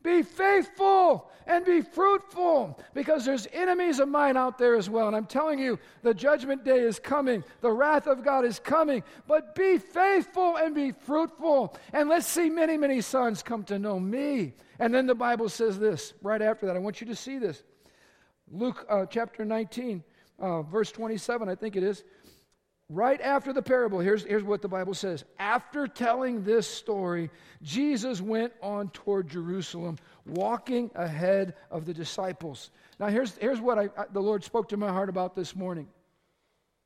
Be 0.04 0.24
faithful 0.24 1.30
and 1.48 1.66
be 1.66 1.82
fruitful 1.82 2.80
because 2.94 3.26
there's 3.26 3.48
enemies 3.52 4.00
of 4.00 4.08
mine 4.08 4.38
out 4.38 4.58
there 4.58 4.76
as 4.76 4.90
well. 4.90 5.08
And 5.08 5.16
I'm 5.16 5.26
telling 5.26 5.60
you, 5.60 5.80
the 6.02 6.14
judgment 6.14 6.64
day 6.64 6.80
is 6.80 7.00
coming, 7.00 7.44
the 7.62 7.72
wrath 7.72 8.08
of 8.08 8.24
God 8.24 8.46
is 8.46 8.60
coming. 8.60 9.04
But 9.28 9.54
be 9.56 9.78
faithful 9.78 10.58
and 10.58 10.74
be 10.74 10.92
fruitful. 10.92 11.76
And 11.94 12.10
let's 12.10 12.28
see 12.28 12.50
many, 12.50 12.78
many 12.78 13.02
sons 13.02 13.44
come 13.44 13.64
to 13.66 13.78
know 13.78 14.00
me. 14.00 14.54
And 14.80 14.94
then 14.94 15.06
the 15.06 15.16
Bible 15.16 15.50
says 15.50 15.78
this 15.78 16.14
right 16.22 16.42
after 16.42 16.66
that. 16.66 16.76
I 16.76 16.80
want 16.80 17.02
you 17.02 17.08
to 17.08 17.16
see 17.16 17.38
this. 17.38 17.64
Luke 18.52 18.86
uh, 18.90 19.06
chapter 19.06 19.46
19, 19.46 20.04
uh, 20.40 20.62
verse 20.64 20.92
27, 20.92 21.48
I 21.48 21.56
think 21.56 21.76
it 21.76 21.84
is. 21.84 22.04
Right 22.94 23.22
after 23.22 23.54
the 23.54 23.62
parable, 23.62 24.00
here's, 24.02 24.26
here's 24.26 24.44
what 24.44 24.62
the 24.62 24.68
Bible 24.68 24.94
says. 24.94 25.24
After 25.40 25.88
telling 25.88 26.44
this 26.44 26.68
story, 26.68 27.30
Jesus 27.62 28.20
went 28.20 28.52
on 28.62 28.90
toward 28.90 29.30
Jerusalem, 29.30 29.98
walking 30.26 30.92
ahead 30.94 31.54
of 31.70 31.86
the 31.86 31.94
disciples. 31.94 32.70
Now, 33.00 33.08
here's, 33.08 33.38
here's 33.38 33.62
what 33.62 33.80
I, 33.80 33.84
I, 33.98 34.08
the 34.12 34.20
Lord 34.20 34.44
spoke 34.44 34.68
to 34.70 34.78
my 34.78 34.90
heart 34.90 35.08
about 35.08 35.38
this 35.38 35.56
morning. 35.56 35.88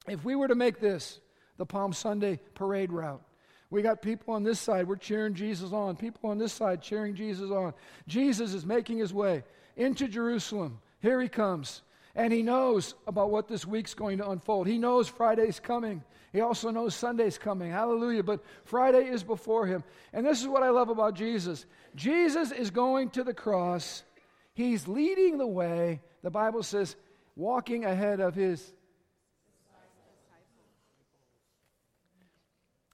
If 0.08 0.24
we 0.24 0.36
were 0.36 0.48
to 0.48 0.54
make 0.54 0.80
this 0.80 1.20
the 1.58 1.66
Palm 1.66 1.92
Sunday 1.92 2.40
parade 2.54 2.92
route, 2.92 3.24
we 3.72 3.82
got 3.82 4.04
people 4.04 4.36
on 4.36 4.44
this 4.44 4.60
side, 4.60 4.88
we're 4.88 4.98
cheering 4.98 5.34
Jesus 5.34 5.74
on. 5.74 5.96
People 5.96 6.30
on 6.30 6.38
this 6.38 6.54
side 6.54 6.84
cheering 6.84 7.16
Jesus 7.16 7.50
on. 7.50 7.74
Jesus 8.08 8.54
is 8.54 8.64
making 8.64 9.00
his 9.00 9.12
way. 9.12 9.44
into 9.76 10.08
Jerusalem. 10.08 10.80
Here 11.02 11.20
he 11.20 11.30
comes. 11.30 11.82
And 12.16 12.32
he 12.32 12.42
knows 12.42 12.96
about 13.08 13.30
what 13.30 13.48
this 13.48 13.66
week's 13.66 13.94
going 13.94 14.20
to 14.20 14.30
unfold. 14.30 14.68
He 14.68 14.78
knows 14.78 15.10
Friday's 15.10 15.60
coming. 15.60 16.02
He 16.32 16.42
also 16.42 16.70
knows 16.70 16.96
Sunday's 16.96 17.38
coming. 17.38 17.72
Hallelujah. 17.72 18.24
But 18.24 18.44
Friday 18.66 19.08
is 19.08 19.24
before 19.24 19.66
him. 19.66 19.84
And 20.12 20.26
this 20.26 20.42
is 20.42 20.48
what 20.48 20.64
I 20.64 20.70
love 20.70 20.90
about 20.90 21.16
Jesus 21.16 21.66
Jesus 21.96 22.52
is 22.52 22.72
going 22.72 23.10
to 23.12 23.24
the 23.24 23.34
cross, 23.34 24.04
he's 24.54 24.88
leading 24.88 25.38
the 25.38 25.48
way. 25.48 26.02
The 26.24 26.30
Bible 26.30 26.64
says, 26.64 26.96
walking 27.36 27.86
ahead 27.86 28.20
of 28.20 28.36
his. 28.36 28.74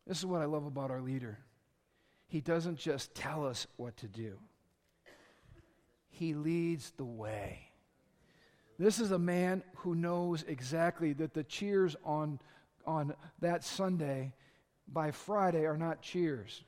This 0.05 0.19
is 0.19 0.25
what 0.25 0.41
I 0.41 0.45
love 0.45 0.65
about 0.65 0.91
our 0.91 1.01
leader. 1.01 1.39
He 2.27 2.41
doesn't 2.41 2.77
just 2.77 3.15
tell 3.15 3.47
us 3.47 3.65
what 3.77 3.97
to 3.97 4.07
do, 4.07 4.37
he 6.09 6.33
leads 6.33 6.91
the 6.91 7.05
way. 7.05 7.70
This 8.81 8.99
is 8.99 9.11
a 9.11 9.19
man 9.19 9.61
who 9.75 9.93
knows 9.93 10.43
exactly 10.47 11.13
that 11.13 11.35
the 11.35 11.43
cheers 11.43 11.95
on, 12.03 12.39
on 12.83 13.13
that 13.39 13.63
Sunday 13.63 14.33
by 14.87 15.11
Friday 15.11 15.67
are 15.67 15.77
not 15.77 16.01
cheers. 16.01 16.63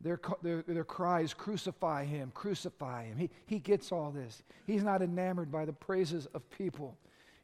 Their, 0.00 0.20
their, 0.42 0.62
their 0.62 0.84
cries, 0.84 1.34
crucify 1.34 2.04
him, 2.04 2.30
crucify 2.32 3.06
him. 3.06 3.18
He, 3.18 3.30
he 3.46 3.58
gets 3.58 3.90
all 3.90 4.12
this. 4.12 4.44
He's 4.64 4.84
not 4.84 5.02
enamored 5.02 5.50
by 5.50 5.64
the 5.64 5.72
praises 5.72 6.26
of 6.34 6.48
people. 6.50 6.96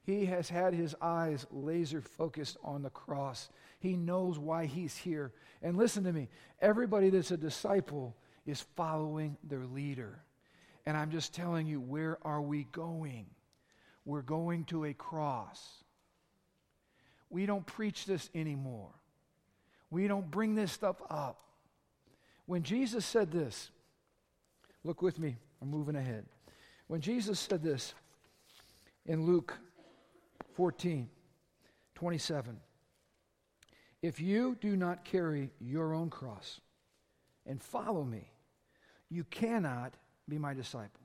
He 0.05 0.25
has 0.27 0.49
had 0.49 0.73
his 0.73 0.95
eyes 1.03 1.45
laser 1.51 2.01
focused 2.01 2.59
on 2.63 2.85
the 2.85 2.91
cross. 2.91 3.49
He 3.81 3.97
knows 3.97 4.39
why 4.39 4.67
he's 4.67 4.97
here. 4.97 5.33
And 5.63 5.77
listen 5.77 6.05
to 6.05 6.13
me 6.13 6.29
everybody 6.61 7.11
that's 7.11 7.33
a 7.33 7.37
disciple 7.37 8.15
is 8.47 8.65
following 8.77 9.37
their 9.43 9.65
leader. 9.65 10.23
And 10.87 10.97
I'm 10.97 11.11
just 11.11 11.35
telling 11.35 11.67
you, 11.67 11.81
where 11.81 12.19
are 12.23 12.41
we 12.41 12.69
going? 12.71 13.27
We're 14.05 14.23
going 14.23 14.65
to 14.67 14.85
a 14.85 14.95
cross. 14.95 15.85
We 17.31 17.47
don't 17.47 17.65
preach 17.65 18.05
this 18.05 18.29
anymore. 18.35 18.91
We 19.91 20.09
don't 20.09 20.31
bring 20.31 20.55
this 20.55 20.73
stuff 20.73 20.97
up. 21.11 21.39
When 22.47 22.63
Jesus 22.63 23.07
said 23.07 23.31
this, 23.31 23.71
look 24.85 25.03
with 25.03 25.19
me, 25.19 25.37
I'm 25.61 25.71
moving 25.71 25.97
ahead. 25.97 26.25
When 26.89 27.01
Jesus 27.01 27.39
said 27.39 27.63
this 27.63 27.95
in 29.07 29.25
Luke 29.25 29.59
14 30.55 31.09
27, 31.95 32.61
if 34.03 34.21
you 34.21 34.57
do 34.61 34.75
not 34.75 35.05
carry 35.05 35.51
your 35.61 35.95
own 35.95 36.11
cross 36.11 36.61
and 37.47 37.63
follow 37.63 38.03
me, 38.03 38.29
you 39.09 39.23
cannot 39.25 39.95
be 40.29 40.39
my 40.39 40.53
disciple. 40.53 41.02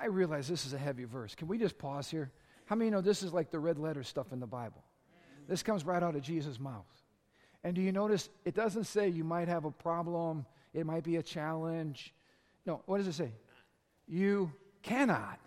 I 0.00 0.06
realize 0.06 0.48
this 0.48 0.66
is 0.66 0.72
a 0.72 0.78
heavy 0.78 1.04
verse. 1.04 1.34
Can 1.34 1.48
we 1.48 1.58
just 1.58 1.78
pause 1.78 2.10
here? 2.10 2.30
How 2.66 2.76
many 2.76 2.90
know 2.90 3.00
this 3.00 3.22
is 3.22 3.32
like 3.32 3.50
the 3.50 3.58
red 3.58 3.78
letter 3.78 4.02
stuff 4.02 4.32
in 4.32 4.40
the 4.40 4.46
Bible? 4.46 4.84
This 5.48 5.62
comes 5.62 5.84
right 5.84 6.02
out 6.02 6.16
of 6.16 6.22
Jesus' 6.22 6.58
mouth. 6.58 6.84
And 7.64 7.74
do 7.74 7.80
you 7.80 7.92
notice 7.92 8.28
it 8.44 8.54
doesn't 8.54 8.84
say 8.84 9.08
you 9.08 9.24
might 9.24 9.48
have 9.48 9.64
a 9.64 9.70
problem, 9.70 10.44
it 10.74 10.86
might 10.86 11.04
be 11.04 11.16
a 11.16 11.22
challenge. 11.22 12.14
No, 12.66 12.82
what 12.86 12.98
does 12.98 13.06
it 13.06 13.14
say? 13.14 13.32
You 14.06 14.52
cannot. 14.82 15.38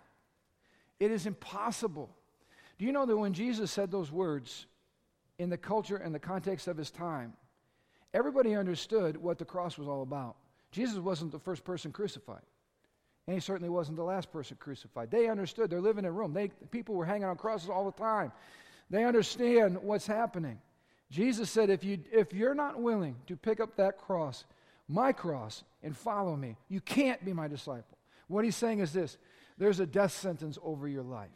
It 0.98 1.10
is 1.10 1.26
impossible. 1.26 2.10
Do 2.78 2.84
you 2.84 2.92
know 2.92 3.06
that 3.06 3.16
when 3.16 3.32
Jesus 3.32 3.70
said 3.70 3.90
those 3.90 4.10
words 4.10 4.66
in 5.38 5.50
the 5.50 5.56
culture 5.56 5.96
and 5.96 6.14
the 6.14 6.18
context 6.18 6.66
of 6.66 6.76
his 6.76 6.90
time, 6.90 7.34
everybody 8.12 8.54
understood 8.54 9.16
what 9.16 9.38
the 9.38 9.44
cross 9.44 9.78
was 9.78 9.88
all 9.88 10.02
about? 10.02 10.36
Jesus 10.72 10.98
wasn't 10.98 11.32
the 11.32 11.38
first 11.38 11.64
person 11.64 11.92
crucified. 11.92 12.42
And 13.26 13.34
he 13.34 13.40
certainly 13.40 13.68
wasn't 13.68 13.96
the 13.96 14.04
last 14.04 14.32
person 14.32 14.56
crucified. 14.58 15.10
They 15.10 15.28
understood. 15.28 15.70
They're 15.70 15.80
living 15.80 16.04
in 16.04 16.14
Rome. 16.14 16.32
They, 16.32 16.48
people 16.70 16.94
were 16.94 17.04
hanging 17.04 17.24
on 17.24 17.36
crosses 17.36 17.68
all 17.70 17.84
the 17.84 17.92
time. 17.92 18.32
They 18.88 19.04
understand 19.04 19.78
what's 19.82 20.06
happening. 20.06 20.58
Jesus 21.10 21.50
said, 21.50 21.70
if, 21.70 21.84
you, 21.84 21.98
if 22.12 22.32
you're 22.32 22.54
not 22.54 22.80
willing 22.80 23.16
to 23.26 23.36
pick 23.36 23.60
up 23.60 23.76
that 23.76 23.98
cross, 23.98 24.44
my 24.88 25.12
cross, 25.12 25.64
and 25.82 25.96
follow 25.96 26.36
me, 26.36 26.56
you 26.68 26.80
can't 26.80 27.24
be 27.24 27.32
my 27.32 27.48
disciple. 27.48 27.98
What 28.28 28.44
he's 28.44 28.56
saying 28.56 28.80
is 28.80 28.92
this 28.92 29.16
there's 29.58 29.80
a 29.80 29.86
death 29.86 30.12
sentence 30.12 30.58
over 30.62 30.88
your 30.88 31.02
life. 31.02 31.28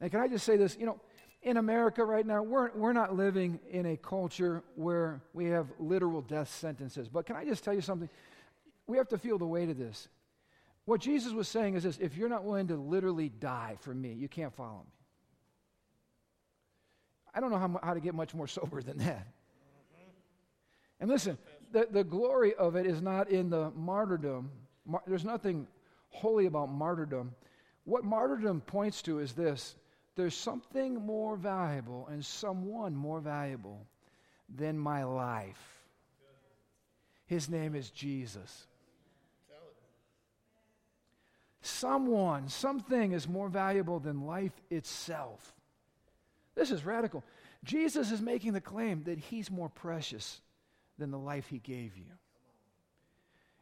And 0.00 0.10
can 0.10 0.20
I 0.20 0.28
just 0.28 0.44
say 0.44 0.56
this? 0.56 0.76
You 0.78 0.86
know, 0.86 1.00
in 1.42 1.56
America 1.56 2.04
right 2.04 2.26
now, 2.26 2.42
we're, 2.42 2.70
we're 2.72 2.92
not 2.92 3.14
living 3.14 3.60
in 3.70 3.86
a 3.86 3.96
culture 3.96 4.62
where 4.74 5.20
we 5.32 5.46
have 5.46 5.66
literal 5.78 6.22
death 6.22 6.48
sentences. 6.48 7.08
But 7.08 7.26
can 7.26 7.36
I 7.36 7.44
just 7.44 7.64
tell 7.64 7.74
you 7.74 7.80
something? 7.80 8.08
We 8.86 8.96
have 8.96 9.08
to 9.08 9.18
feel 9.18 9.38
the 9.38 9.46
weight 9.46 9.70
of 9.70 9.78
this. 9.78 10.08
What 10.84 11.00
Jesus 11.00 11.32
was 11.32 11.48
saying 11.48 11.74
is 11.74 11.84
this 11.84 11.98
if 11.98 12.16
you're 12.16 12.28
not 12.28 12.44
willing 12.44 12.68
to 12.68 12.76
literally 12.76 13.28
die 13.28 13.76
for 13.80 13.94
me, 13.94 14.12
you 14.12 14.28
can't 14.28 14.54
follow 14.54 14.84
me. 14.84 14.92
I 17.34 17.40
don't 17.40 17.50
know 17.50 17.58
how, 17.58 17.80
how 17.82 17.94
to 17.94 18.00
get 18.00 18.14
much 18.14 18.34
more 18.34 18.46
sober 18.48 18.82
than 18.82 18.98
that. 18.98 19.26
And 21.00 21.10
listen, 21.10 21.36
the, 21.72 21.88
the 21.90 22.04
glory 22.04 22.54
of 22.54 22.76
it 22.76 22.86
is 22.86 23.02
not 23.02 23.28
in 23.28 23.50
the 23.50 23.70
martyrdom. 23.70 24.50
Mar- 24.86 25.02
there's 25.06 25.24
nothing 25.24 25.66
holy 26.10 26.46
about 26.46 26.70
martyrdom. 26.70 27.34
What 27.84 28.04
martyrdom 28.04 28.60
points 28.60 29.02
to 29.02 29.18
is 29.18 29.32
this 29.32 29.74
there's 30.14 30.36
something 30.36 31.04
more 31.04 31.36
valuable 31.36 32.06
and 32.10 32.24
someone 32.24 32.94
more 32.94 33.20
valuable 33.20 33.86
than 34.48 34.78
my 34.78 35.04
life. 35.04 35.82
His 37.26 37.48
name 37.48 37.74
is 37.74 37.90
Jesus. 37.90 38.66
Someone, 41.62 42.48
something 42.48 43.12
is 43.12 43.28
more 43.28 43.48
valuable 43.48 44.00
than 44.00 44.26
life 44.26 44.52
itself. 44.68 45.54
This 46.54 46.70
is 46.70 46.84
radical. 46.84 47.24
Jesus 47.64 48.10
is 48.10 48.20
making 48.20 48.52
the 48.52 48.60
claim 48.60 49.04
that 49.04 49.18
he's 49.18 49.50
more 49.50 49.68
precious 49.68 50.40
than 50.98 51.10
the 51.10 51.18
life 51.18 51.46
he 51.48 51.58
gave 51.58 51.96
you. 51.96 52.04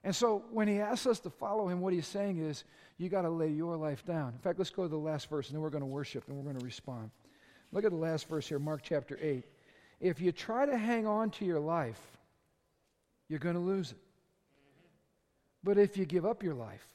And 0.02 0.16
so 0.16 0.44
when 0.50 0.66
he 0.66 0.80
asks 0.80 1.06
us 1.06 1.20
to 1.20 1.30
follow 1.30 1.68
him, 1.68 1.80
what 1.80 1.92
he's 1.92 2.06
saying 2.06 2.38
is, 2.38 2.64
you 2.96 3.10
got 3.10 3.22
to 3.22 3.30
lay 3.30 3.48
your 3.48 3.76
life 3.76 4.04
down. 4.04 4.32
In 4.32 4.38
fact, 4.38 4.58
let's 4.58 4.70
go 4.70 4.84
to 4.84 4.88
the 4.88 4.96
last 4.96 5.28
verse, 5.28 5.48
and 5.48 5.54
then 5.54 5.62
we're 5.62 5.70
going 5.70 5.82
to 5.82 5.86
worship 5.86 6.24
and 6.26 6.36
we're 6.36 6.44
going 6.44 6.58
to 6.58 6.64
respond. 6.64 7.10
Look 7.70 7.84
at 7.84 7.90
the 7.90 7.96
last 7.96 8.28
verse 8.28 8.48
here, 8.48 8.58
Mark 8.58 8.80
chapter 8.82 9.18
8. 9.20 9.44
If 10.00 10.20
you 10.20 10.32
try 10.32 10.64
to 10.64 10.76
hang 10.76 11.06
on 11.06 11.30
to 11.32 11.44
your 11.44 11.60
life, 11.60 12.00
you're 13.28 13.38
going 13.38 13.54
to 13.54 13.60
lose 13.60 13.92
it. 13.92 13.98
But 15.62 15.76
if 15.76 15.98
you 15.98 16.06
give 16.06 16.24
up 16.24 16.42
your 16.42 16.54
life, 16.54 16.86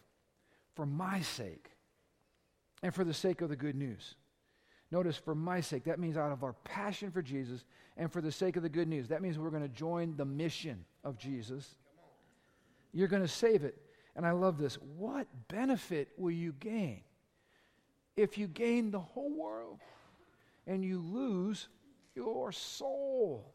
for 0.75 0.85
my 0.85 1.21
sake 1.21 1.71
and 2.83 2.93
for 2.93 3.03
the 3.03 3.13
sake 3.13 3.41
of 3.41 3.49
the 3.49 3.55
good 3.55 3.75
news. 3.75 4.15
Notice, 4.91 5.17
for 5.17 5.33
my 5.33 5.61
sake, 5.61 5.85
that 5.85 5.99
means 5.99 6.17
out 6.17 6.31
of 6.31 6.43
our 6.43 6.53
passion 6.63 7.11
for 7.11 7.21
Jesus 7.21 7.65
and 7.97 8.11
for 8.11 8.21
the 8.21 8.31
sake 8.31 8.55
of 8.55 8.63
the 8.63 8.69
good 8.69 8.88
news. 8.88 9.07
That 9.07 9.21
means 9.21 9.39
we're 9.39 9.49
going 9.49 9.63
to 9.63 9.69
join 9.69 10.15
the 10.15 10.25
mission 10.25 10.85
of 11.03 11.17
Jesus. 11.17 11.67
You're 12.93 13.07
going 13.07 13.23
to 13.23 13.27
save 13.27 13.63
it. 13.63 13.77
And 14.15 14.25
I 14.25 14.31
love 14.31 14.57
this. 14.57 14.75
What 14.75 15.27
benefit 15.47 16.09
will 16.17 16.31
you 16.31 16.53
gain 16.59 17.01
if 18.15 18.38
you 18.38 18.47
gain 18.47 18.91
the 18.91 18.99
whole 18.99 19.33
world 19.33 19.79
and 20.67 20.85
you 20.85 20.99
lose 20.99 21.67
your 22.15 22.51
soul? 22.51 23.55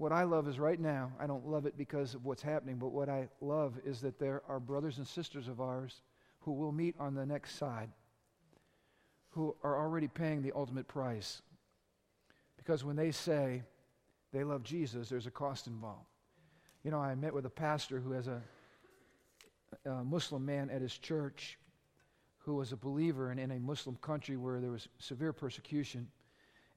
What 0.00 0.12
I 0.12 0.22
love 0.22 0.48
is 0.48 0.58
right 0.58 0.80
now, 0.80 1.12
I 1.20 1.26
don't 1.26 1.46
love 1.46 1.66
it 1.66 1.76
because 1.76 2.14
of 2.14 2.24
what's 2.24 2.40
happening, 2.40 2.76
but 2.76 2.88
what 2.88 3.10
I 3.10 3.28
love 3.42 3.74
is 3.84 4.00
that 4.00 4.18
there 4.18 4.40
are 4.48 4.58
brothers 4.58 4.96
and 4.96 5.06
sisters 5.06 5.46
of 5.46 5.60
ours 5.60 6.00
who 6.40 6.52
will 6.52 6.72
meet 6.72 6.94
on 6.98 7.14
the 7.14 7.26
next 7.26 7.58
side 7.58 7.90
who 9.28 9.54
are 9.62 9.78
already 9.78 10.08
paying 10.08 10.40
the 10.40 10.52
ultimate 10.56 10.88
price. 10.88 11.42
Because 12.56 12.82
when 12.82 12.96
they 12.96 13.10
say 13.10 13.62
they 14.32 14.42
love 14.42 14.62
Jesus, 14.62 15.10
there's 15.10 15.26
a 15.26 15.30
cost 15.30 15.66
involved. 15.66 16.08
You 16.82 16.92
know, 16.92 16.98
I 16.98 17.14
met 17.14 17.34
with 17.34 17.44
a 17.44 17.50
pastor 17.50 18.00
who 18.00 18.12
has 18.12 18.26
a, 18.26 18.40
a 19.84 20.02
Muslim 20.02 20.46
man 20.46 20.70
at 20.70 20.80
his 20.80 20.96
church 20.96 21.58
who 22.38 22.54
was 22.54 22.72
a 22.72 22.76
believer 22.76 23.32
in, 23.32 23.38
in 23.38 23.50
a 23.50 23.58
Muslim 23.58 23.96
country 23.96 24.38
where 24.38 24.62
there 24.62 24.70
was 24.70 24.88
severe 24.98 25.34
persecution 25.34 26.08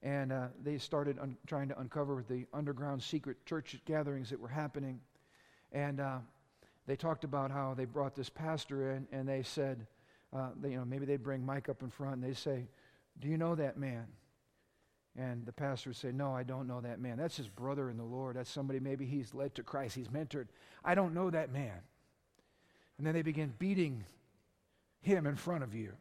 and 0.04 0.30
uh, 0.30 0.46
they 0.62 0.78
started 0.78 1.18
un- 1.18 1.36
trying 1.46 1.68
to 1.68 1.80
uncover 1.80 2.22
the 2.28 2.46
underground 2.52 3.02
secret 3.02 3.44
church 3.46 3.80
gatherings 3.86 4.30
that 4.30 4.38
were 4.38 4.48
happening. 4.48 5.00
And 5.72 5.98
uh, 5.98 6.18
they 6.86 6.94
talked 6.94 7.24
about 7.24 7.50
how 7.50 7.74
they 7.74 7.86
brought 7.86 8.14
this 8.14 8.28
pastor 8.28 8.92
in, 8.92 9.08
and 9.10 9.26
they 9.26 9.42
said, 9.42 9.86
uh, 10.32 10.50
they, 10.60 10.70
you 10.70 10.76
know, 10.76 10.84
maybe 10.84 11.06
they'd 11.06 11.22
bring 11.22 11.44
Mike 11.44 11.68
up 11.68 11.82
in 11.82 11.90
front, 11.90 12.16
and 12.16 12.22
they 12.22 12.34
say, 12.34 12.68
"Do 13.20 13.28
you 13.28 13.38
know 13.38 13.54
that 13.54 13.78
man?" 13.78 14.06
And 15.16 15.46
the 15.46 15.52
pastor 15.52 15.90
would 15.90 15.96
say, 15.96 16.10
No, 16.10 16.34
I 16.34 16.42
don't 16.42 16.66
know 16.66 16.80
that 16.80 17.00
man. 17.00 17.16
That's 17.16 17.36
his 17.36 17.48
brother 17.48 17.88
in 17.88 17.96
the 17.96 18.04
Lord. 18.04 18.36
That's 18.36 18.50
somebody 18.50 18.80
maybe 18.80 19.06
he's 19.06 19.32
led 19.32 19.54
to 19.54 19.62
Christ, 19.62 19.94
he's 19.94 20.08
mentored. 20.08 20.48
I 20.84 20.94
don't 20.94 21.14
know 21.14 21.30
that 21.30 21.52
man. 21.52 21.78
And 22.98 23.06
then 23.06 23.14
they 23.14 23.22
begin 23.22 23.54
beating 23.58 24.04
him 25.00 25.26
in 25.26 25.36
front 25.36 25.62
of 25.62 25.74
you. 25.74 25.92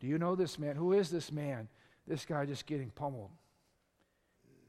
Do 0.00 0.06
you 0.06 0.18
know 0.18 0.34
this 0.34 0.58
man? 0.58 0.76
Who 0.76 0.92
is 0.92 1.10
this 1.10 1.32
man? 1.32 1.68
This 2.06 2.24
guy 2.24 2.46
just 2.46 2.66
getting 2.66 2.90
pummeled. 2.90 3.30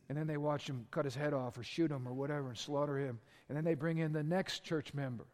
And 0.10 0.18
then 0.18 0.28
they 0.28 0.38
watch 0.38 0.68
him 0.68 0.86
cut 0.90 1.06
his 1.06 1.16
head 1.16 1.34
off 1.34 1.58
or 1.58 1.64
shoot 1.64 1.92
him 1.92 2.08
or 2.08 2.14
whatever 2.14 2.48
and 2.48 2.58
slaughter 2.58 2.98
him. 2.98 3.20
And 3.50 3.58
then 3.58 3.66
they 3.66 3.74
bring 3.74 3.98
in 3.98 4.14
the 4.14 4.24
next 4.24 4.64
church 4.64 4.94
member 4.94 5.26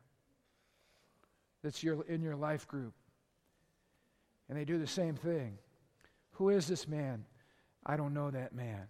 that's 1.64 1.84
your, 1.84 2.04
in 2.04 2.22
your 2.22 2.36
life 2.36 2.68
group. 2.68 2.94
And 4.50 4.58
they 4.58 4.66
do 4.66 4.78
the 4.78 4.88
same 4.88 5.16
thing. 5.16 5.58
Who 6.32 6.50
is 6.50 6.68
this 6.68 6.88
man? 6.88 7.26
I 7.86 7.96
don't 7.96 8.14
know 8.14 8.32
that 8.32 8.54
man. 8.54 8.88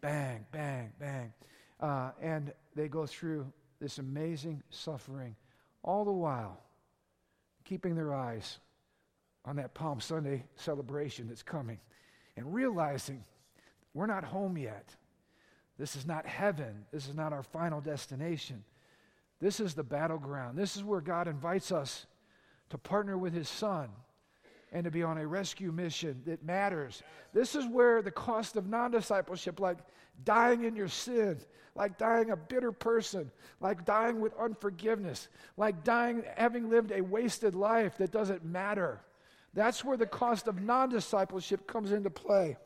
Bang, 0.00 0.46
bang, 0.52 0.92
bang. 0.98 1.32
Uh, 1.80 2.12
and 2.22 2.52
they 2.74 2.88
go 2.88 3.06
through 3.06 3.52
this 3.80 3.98
amazing 3.98 4.62
suffering, 4.70 5.36
all 5.82 6.04
the 6.04 6.12
while 6.12 6.60
keeping 7.64 7.94
their 7.94 8.14
eyes 8.14 8.58
on 9.44 9.56
that 9.56 9.74
Palm 9.74 10.00
Sunday 10.00 10.44
celebration 10.54 11.28
that's 11.28 11.42
coming 11.42 11.78
and 12.36 12.54
realizing 12.54 13.24
we're 13.94 14.06
not 14.06 14.24
home 14.24 14.56
yet. 14.58 14.94
This 15.78 15.96
is 15.96 16.06
not 16.06 16.26
heaven. 16.26 16.84
This 16.92 17.08
is 17.08 17.14
not 17.14 17.32
our 17.32 17.42
final 17.42 17.80
destination. 17.80 18.64
This 19.40 19.60
is 19.60 19.74
the 19.74 19.82
battleground. 19.82 20.56
This 20.56 20.76
is 20.76 20.84
where 20.84 21.00
God 21.00 21.28
invites 21.28 21.72
us 21.72 22.06
to 22.70 22.78
partner 22.78 23.18
with 23.18 23.32
His 23.32 23.48
Son 23.48 23.88
and 24.72 24.84
to 24.84 24.90
be 24.90 25.02
on 25.02 25.18
a 25.18 25.26
rescue 25.26 25.72
mission 25.72 26.22
that 26.26 26.44
matters. 26.44 27.02
This 27.32 27.54
is 27.54 27.66
where 27.66 28.02
the 28.02 28.10
cost 28.10 28.56
of 28.56 28.66
non 28.66 28.90
discipleship, 28.90 29.60
like 29.60 29.78
dying 30.24 30.64
in 30.64 30.74
your 30.74 30.88
sin, 30.88 31.38
like 31.74 31.98
dying 31.98 32.30
a 32.30 32.36
bitter 32.36 32.72
person, 32.72 33.30
like 33.60 33.84
dying 33.84 34.20
with 34.20 34.34
unforgiveness, 34.38 35.28
like 35.56 35.84
dying 35.84 36.24
having 36.36 36.70
lived 36.70 36.90
a 36.90 37.02
wasted 37.02 37.54
life 37.54 37.98
that 37.98 38.10
doesn't 38.10 38.44
matter. 38.44 39.00
That's 39.56 39.82
where 39.82 39.96
the 39.96 40.06
cost 40.06 40.48
of 40.48 40.60
non 40.60 40.90
discipleship 40.90 41.66
comes 41.66 41.90
into 41.90 42.10
play. 42.10 42.58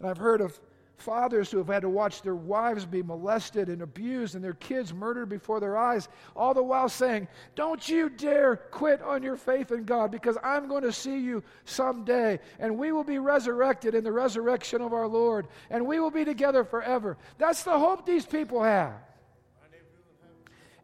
And 0.00 0.10
I've 0.10 0.18
heard 0.18 0.40
of 0.40 0.58
fathers 0.96 1.48
who 1.48 1.58
have 1.58 1.68
had 1.68 1.82
to 1.82 1.88
watch 1.88 2.22
their 2.22 2.34
wives 2.34 2.84
be 2.84 3.04
molested 3.04 3.68
and 3.68 3.82
abused 3.82 4.34
and 4.34 4.42
their 4.42 4.54
kids 4.54 4.92
murdered 4.92 5.28
before 5.28 5.60
their 5.60 5.76
eyes, 5.76 6.08
all 6.34 6.52
the 6.52 6.62
while 6.62 6.88
saying, 6.88 7.28
Don't 7.54 7.88
you 7.88 8.08
dare 8.08 8.56
quit 8.56 9.00
on 9.00 9.22
your 9.22 9.36
faith 9.36 9.70
in 9.70 9.84
God 9.84 10.10
because 10.10 10.36
I'm 10.42 10.68
going 10.68 10.82
to 10.82 10.92
see 10.92 11.18
you 11.18 11.40
someday 11.66 12.40
and 12.58 12.76
we 12.76 12.90
will 12.90 13.04
be 13.04 13.20
resurrected 13.20 13.94
in 13.94 14.02
the 14.02 14.12
resurrection 14.12 14.82
of 14.82 14.92
our 14.92 15.06
Lord 15.06 15.46
and 15.70 15.86
we 15.86 16.00
will 16.00 16.10
be 16.10 16.24
together 16.24 16.64
forever. 16.64 17.16
That's 17.38 17.62
the 17.62 17.78
hope 17.78 18.04
these 18.04 18.26
people 18.26 18.60
have. 18.60 18.94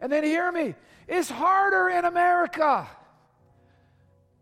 And 0.00 0.12
then 0.12 0.22
hear 0.22 0.52
me, 0.52 0.76
it's 1.08 1.28
harder 1.28 1.88
in 1.88 2.04
America 2.04 2.88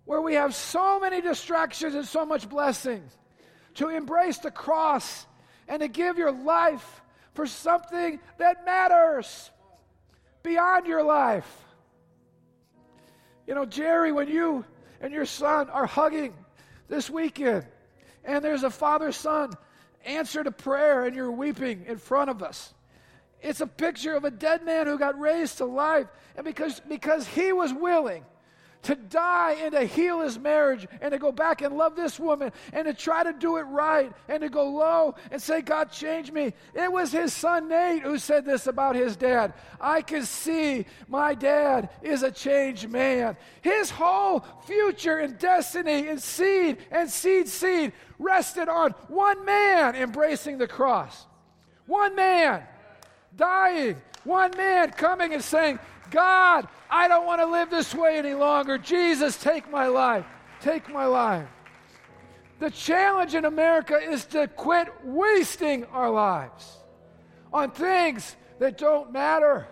where 0.09 0.23
we 0.23 0.33
have 0.33 0.55
so 0.55 0.99
many 0.99 1.21
distractions 1.21 1.95
and 1.95 2.07
so 2.07 2.25
much 2.25 2.49
blessings 2.49 3.13
to 3.75 3.91
embrace 3.91 4.39
the 4.39 4.51
cross 4.51 5.27
and 5.69 5.83
to 5.83 5.87
give 5.87 6.17
your 6.17 6.33
life 6.33 7.03
for 7.35 7.47
something 7.47 8.19
that 8.39 8.65
matters 8.65 9.51
beyond 10.43 10.87
your 10.87 11.03
life. 11.03 11.47
You 13.47 13.55
know, 13.55 13.67
Jerry, 13.67 14.11
when 14.11 14.29
you 14.29 14.65
and 15.03 15.13
your 15.13 15.27
son 15.27 15.69
are 15.69 15.85
hugging 15.85 16.33
this 16.89 17.11
weekend, 17.11 17.67
and 18.25 18.43
there's 18.43 18.63
a 18.63 18.71
father 18.71 19.13
son 19.13 19.53
answer 20.07 20.43
to 20.43 20.51
prayer, 20.51 21.05
and 21.05 21.15
you're 21.15 21.31
weeping 21.31 21.85
in 21.87 21.99
front 21.99 22.31
of 22.31 22.43
us. 22.43 22.73
It's 23.43 23.61
a 23.61 23.67
picture 23.67 24.15
of 24.15 24.25
a 24.25 24.31
dead 24.31 24.65
man 24.65 24.87
who 24.87 24.99
got 24.99 25.21
raised 25.21 25.59
to 25.59 25.67
life, 25.67 26.07
and 26.35 26.47
because, 26.47 26.81
because 26.89 27.27
he 27.29 27.53
was 27.53 27.75
willing 27.75 28.25
to 28.83 28.95
die 28.95 29.57
and 29.61 29.73
to 29.73 29.85
heal 29.85 30.21
his 30.21 30.39
marriage 30.39 30.87
and 31.01 31.13
to 31.13 31.19
go 31.19 31.33
back 31.33 31.63
and 31.63 31.77
love 31.77 31.97
this 31.97 32.19
woman 32.19 32.53
and 32.73 32.87
to 32.87 32.95
try 32.95 33.25
to 33.25 33.33
do 33.33 33.57
it 33.57 33.63
right 33.63 34.13
and 34.29 34.43
to 34.43 34.49
go 34.49 34.69
low 34.69 35.15
and 35.31 35.43
say, 35.43 35.61
God, 35.61 35.91
change 35.91 36.31
me. 36.31 36.53
It 36.75 36.91
was 36.91 37.13
his 37.13 37.33
son 37.33 37.69
Nate 37.69 38.03
who 38.03 38.19
said 38.19 38.45
this 38.45 38.67
about 38.67 38.97
his 38.97 39.17
dad. 39.17 39.53
I 39.81 40.03
can 40.03 40.25
see 40.25 40.87
my 41.09 41.35
dad 41.35 41.91
is 42.03 42.23
a 42.23 42.31
changed 42.31 42.89
man. 42.89 43.37
His 43.63 43.91
whole 43.91 44.45
future 44.67 45.19
and 45.19 45.39
destiny 45.39 46.09
and 46.09 46.23
seed 46.23 46.79
and 46.91 47.11
seed 47.11 47.49
seed 47.49 47.93
rested 48.19 48.69
on 48.69 48.93
one 49.09 49.45
man 49.45 49.95
embracing 49.97 50.59
the 50.59 50.69
cross. 50.69 51.27
One 51.87 52.15
man 52.15 52.63
dying. 53.37 54.01
One 54.25 54.55
man 54.57 54.91
coming 54.91 55.33
and 55.33 55.43
saying, 55.43 55.79
God, 56.11 56.69
I 56.91 57.09
don't 57.09 57.27
want 57.27 57.41
to 57.41 57.47
live 57.47 57.71
this 57.71 57.95
way 57.95 58.19
any 58.19 58.35
longer. 58.35 58.79
Jesus, 58.79 59.37
take 59.37 59.71
my 59.71 59.87
life. 59.87 60.27
Take 60.61 60.89
my 60.89 61.07
life. 61.07 61.49
The 62.59 62.71
challenge 62.71 63.35
in 63.35 63.45
America 63.45 63.97
is 63.97 64.25
to 64.27 64.49
quit 64.49 64.89
wasting 65.05 65.85
our 65.87 66.11
lives 66.11 66.77
on 67.53 67.71
things 67.71 68.37
that 68.59 68.77
don't 68.79 69.13
matter 69.13 69.69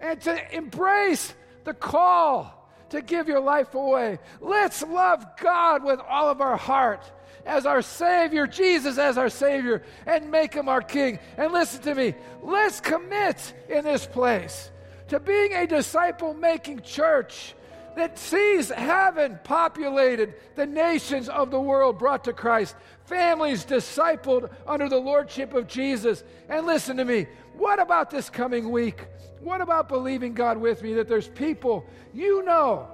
and 0.00 0.20
to 0.22 0.54
embrace 0.56 1.34
the 1.64 1.74
call 1.74 2.70
to 2.90 3.02
give 3.02 3.26
your 3.26 3.40
life 3.40 3.74
away. 3.74 4.18
Let's 4.40 4.82
love 4.82 5.26
God 5.40 5.82
with 5.82 6.00
all 6.00 6.30
of 6.30 6.40
our 6.40 6.56
heart 6.56 7.10
as 7.44 7.66
our 7.66 7.82
Savior, 7.82 8.46
Jesus 8.46 8.98
as 8.98 9.18
our 9.18 9.28
Savior, 9.28 9.82
and 10.06 10.30
make 10.30 10.54
Him 10.54 10.68
our 10.68 10.82
King. 10.82 11.18
And 11.36 11.52
listen 11.52 11.82
to 11.82 11.94
me, 11.94 12.14
let's 12.42 12.80
commit 12.80 13.52
in 13.68 13.84
this 13.84 14.06
place 14.06 14.70
to 15.08 15.20
being 15.20 15.52
a 15.52 15.66
disciple 15.66 16.34
making 16.34 16.80
church 16.80 17.54
that 17.96 18.18
sees 18.18 18.68
heaven 18.68 19.38
populated, 19.42 20.34
the 20.54 20.66
nations 20.66 21.28
of 21.28 21.50
the 21.50 21.60
world 21.60 21.98
brought 21.98 22.24
to 22.24 22.32
Christ, 22.32 22.76
families 23.06 23.64
discipled 23.64 24.50
under 24.66 24.88
the 24.88 24.98
lordship 24.98 25.54
of 25.54 25.66
Jesus. 25.66 26.22
And 26.48 26.66
listen 26.66 26.98
to 26.98 27.04
me, 27.04 27.26
what 27.54 27.80
about 27.80 28.10
this 28.10 28.28
coming 28.28 28.70
week? 28.70 29.06
What 29.40 29.60
about 29.60 29.88
believing 29.88 30.34
God 30.34 30.58
with 30.58 30.82
me 30.82 30.94
that 30.94 31.08
there's 31.08 31.28
people 31.28 31.86
you 32.12 32.42
know 32.44 32.88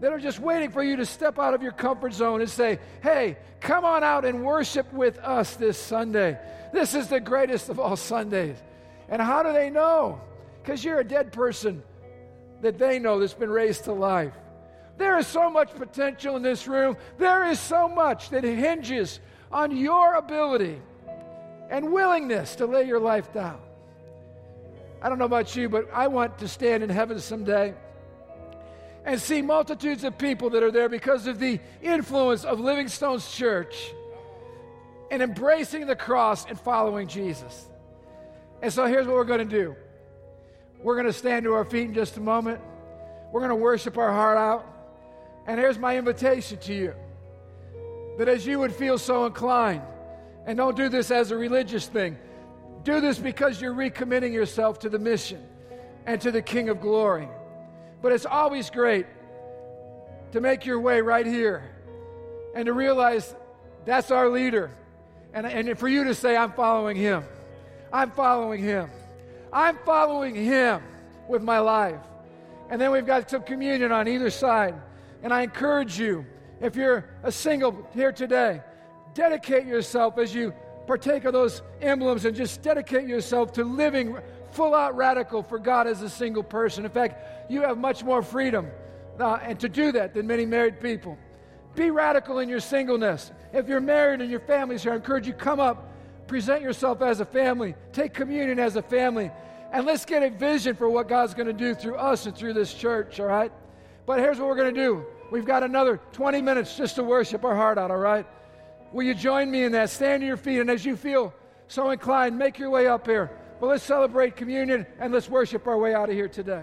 that 0.00 0.12
are 0.12 0.18
just 0.18 0.40
waiting 0.40 0.70
for 0.70 0.82
you 0.82 0.96
to 0.96 1.06
step 1.06 1.38
out 1.38 1.54
of 1.54 1.62
your 1.62 1.72
comfort 1.72 2.12
zone 2.12 2.40
and 2.40 2.50
say, 2.50 2.80
hey, 3.02 3.36
come 3.60 3.84
on 3.84 4.02
out 4.02 4.24
and 4.24 4.44
worship 4.44 4.92
with 4.92 5.18
us 5.18 5.54
this 5.54 5.78
Sunday. 5.78 6.36
This 6.72 6.94
is 6.94 7.06
the 7.06 7.20
greatest 7.20 7.68
of 7.68 7.78
all 7.78 7.94
Sundays. 7.94 8.56
And 9.08 9.22
how 9.22 9.44
do 9.44 9.52
they 9.52 9.70
know? 9.70 10.20
Because 10.62 10.84
you're 10.84 11.00
a 11.00 11.04
dead 11.04 11.32
person 11.32 11.82
that 12.60 12.78
they 12.78 12.98
know 12.98 13.18
that's 13.18 13.34
been 13.34 13.50
raised 13.50 13.84
to 13.84 13.92
life. 13.92 14.34
There 14.96 15.18
is 15.18 15.26
so 15.26 15.50
much 15.50 15.74
potential 15.74 16.36
in 16.36 16.42
this 16.42 16.68
room. 16.68 16.96
There 17.18 17.44
is 17.46 17.58
so 17.58 17.88
much 17.88 18.30
that 18.30 18.44
hinges 18.44 19.20
on 19.50 19.76
your 19.76 20.14
ability 20.14 20.80
and 21.70 21.92
willingness 21.92 22.56
to 22.56 22.66
lay 22.66 22.84
your 22.84 23.00
life 23.00 23.32
down. 23.32 23.58
I 25.00 25.08
don't 25.08 25.18
know 25.18 25.24
about 25.24 25.56
you, 25.56 25.68
but 25.68 25.88
I 25.92 26.06
want 26.06 26.38
to 26.38 26.48
stand 26.48 26.84
in 26.84 26.90
heaven 26.90 27.18
someday 27.18 27.74
and 29.04 29.20
see 29.20 29.42
multitudes 29.42 30.04
of 30.04 30.16
people 30.16 30.50
that 30.50 30.62
are 30.62 30.70
there 30.70 30.88
because 30.88 31.26
of 31.26 31.40
the 31.40 31.58
influence 31.82 32.44
of 32.44 32.60
Living 32.60 32.86
Stones 32.86 33.28
church 33.34 33.92
and 35.10 35.20
embracing 35.20 35.86
the 35.86 35.96
cross 35.96 36.46
and 36.46 36.58
following 36.60 37.08
Jesus. 37.08 37.68
And 38.62 38.72
so 38.72 38.86
here's 38.86 39.06
what 39.06 39.16
we're 39.16 39.24
going 39.24 39.48
to 39.48 39.56
do. 39.56 39.74
We're 40.82 40.94
going 40.94 41.06
to 41.06 41.12
stand 41.12 41.44
to 41.44 41.52
our 41.54 41.64
feet 41.64 41.84
in 41.84 41.94
just 41.94 42.16
a 42.16 42.20
moment. 42.20 42.60
We're 43.30 43.40
going 43.40 43.50
to 43.50 43.56
worship 43.56 43.96
our 43.98 44.12
heart 44.12 44.36
out. 44.36 44.66
And 45.46 45.58
here's 45.58 45.78
my 45.78 45.96
invitation 45.96 46.58
to 46.58 46.74
you 46.74 46.94
that 48.18 48.28
as 48.28 48.46
you 48.46 48.58
would 48.58 48.74
feel 48.74 48.98
so 48.98 49.24
inclined, 49.24 49.82
and 50.44 50.56
don't 50.56 50.76
do 50.76 50.88
this 50.88 51.10
as 51.10 51.30
a 51.30 51.36
religious 51.36 51.86
thing, 51.86 52.18
do 52.84 53.00
this 53.00 53.18
because 53.18 53.60
you're 53.60 53.74
recommitting 53.74 54.32
yourself 54.32 54.80
to 54.80 54.88
the 54.88 54.98
mission 54.98 55.42
and 56.06 56.20
to 56.20 56.30
the 56.30 56.42
King 56.42 56.68
of 56.68 56.80
glory. 56.80 57.28
But 58.02 58.12
it's 58.12 58.26
always 58.26 58.70
great 58.70 59.06
to 60.32 60.40
make 60.40 60.66
your 60.66 60.80
way 60.80 61.00
right 61.00 61.26
here 61.26 61.70
and 62.54 62.66
to 62.66 62.72
realize 62.72 63.34
that's 63.84 64.10
our 64.10 64.28
leader. 64.28 64.70
And, 65.32 65.46
and 65.46 65.78
for 65.78 65.88
you 65.88 66.04
to 66.04 66.14
say, 66.14 66.36
I'm 66.36 66.52
following 66.52 66.96
him. 66.96 67.24
I'm 67.92 68.10
following 68.10 68.60
him. 68.62 68.90
I'm 69.52 69.76
following 69.84 70.34
Him 70.34 70.82
with 71.28 71.42
my 71.42 71.58
life. 71.58 72.00
And 72.70 72.80
then 72.80 72.90
we've 72.90 73.06
got 73.06 73.28
some 73.28 73.42
communion 73.42 73.92
on 73.92 74.08
either 74.08 74.30
side. 74.30 74.74
And 75.22 75.32
I 75.32 75.42
encourage 75.42 75.98
you, 75.98 76.24
if 76.60 76.74
you're 76.74 77.04
a 77.22 77.30
single 77.30 77.86
here 77.92 78.12
today, 78.12 78.62
dedicate 79.14 79.66
yourself 79.66 80.16
as 80.16 80.34
you 80.34 80.54
partake 80.86 81.24
of 81.24 81.32
those 81.32 81.62
emblems 81.80 82.24
and 82.24 82.34
just 82.34 82.62
dedicate 82.62 83.06
yourself 83.06 83.52
to 83.52 83.64
living 83.64 84.16
full 84.52 84.74
out 84.74 84.96
radical 84.96 85.42
for 85.42 85.58
God 85.58 85.86
as 85.86 86.02
a 86.02 86.08
single 86.08 86.42
person. 86.42 86.84
In 86.84 86.90
fact, 86.90 87.50
you 87.50 87.62
have 87.62 87.78
much 87.78 88.04
more 88.04 88.22
freedom 88.22 88.68
uh, 89.20 89.38
and 89.42 89.60
to 89.60 89.68
do 89.68 89.92
that 89.92 90.14
than 90.14 90.26
many 90.26 90.46
married 90.46 90.80
people. 90.80 91.18
Be 91.74 91.90
radical 91.90 92.38
in 92.38 92.48
your 92.48 92.60
singleness. 92.60 93.32
If 93.52 93.68
you're 93.68 93.80
married 93.80 94.20
and 94.20 94.30
your 94.30 94.40
family's 94.40 94.82
here, 94.82 94.92
I 94.92 94.96
encourage 94.96 95.26
you 95.26 95.32
come 95.32 95.60
up 95.60 95.91
present 96.32 96.62
yourself 96.62 97.02
as 97.02 97.20
a 97.20 97.26
family, 97.26 97.74
take 97.92 98.14
communion 98.14 98.58
as 98.58 98.76
a 98.76 98.80
family, 98.80 99.30
and 99.70 99.84
let's 99.84 100.06
get 100.06 100.22
a 100.22 100.30
vision 100.30 100.74
for 100.74 100.88
what 100.88 101.06
God's 101.06 101.34
going 101.34 101.46
to 101.46 101.52
do 101.52 101.74
through 101.74 101.96
us 101.96 102.24
and 102.24 102.34
through 102.34 102.54
this 102.54 102.72
church, 102.72 103.20
all 103.20 103.26
right? 103.26 103.52
But 104.06 104.18
here's 104.18 104.38
what 104.38 104.48
we're 104.48 104.56
going 104.56 104.74
to 104.74 104.80
do 104.80 105.04
we've 105.30 105.44
got 105.44 105.62
another 105.62 106.00
20 106.12 106.40
minutes 106.40 106.74
just 106.74 106.96
to 106.96 107.04
worship 107.04 107.44
our 107.44 107.54
heart 107.54 107.76
out, 107.76 107.90
all 107.90 107.98
right? 107.98 108.26
Will 108.94 109.02
you 109.02 109.12
join 109.12 109.50
me 109.50 109.64
in 109.64 109.72
that? 109.72 109.90
Stand 109.90 110.22
to 110.22 110.26
your 110.26 110.38
feet, 110.38 110.60
and 110.60 110.70
as 110.70 110.86
you 110.86 110.96
feel 110.96 111.34
so 111.68 111.90
inclined, 111.90 112.38
make 112.38 112.58
your 112.58 112.70
way 112.70 112.86
up 112.86 113.06
here. 113.06 113.30
But 113.60 113.66
let's 113.66 113.84
celebrate 113.84 114.34
communion 114.34 114.86
and 115.00 115.12
let's 115.12 115.28
worship 115.28 115.66
our 115.66 115.76
way 115.76 115.92
out 115.92 116.08
of 116.08 116.14
here 116.14 116.28
today. 116.28 116.62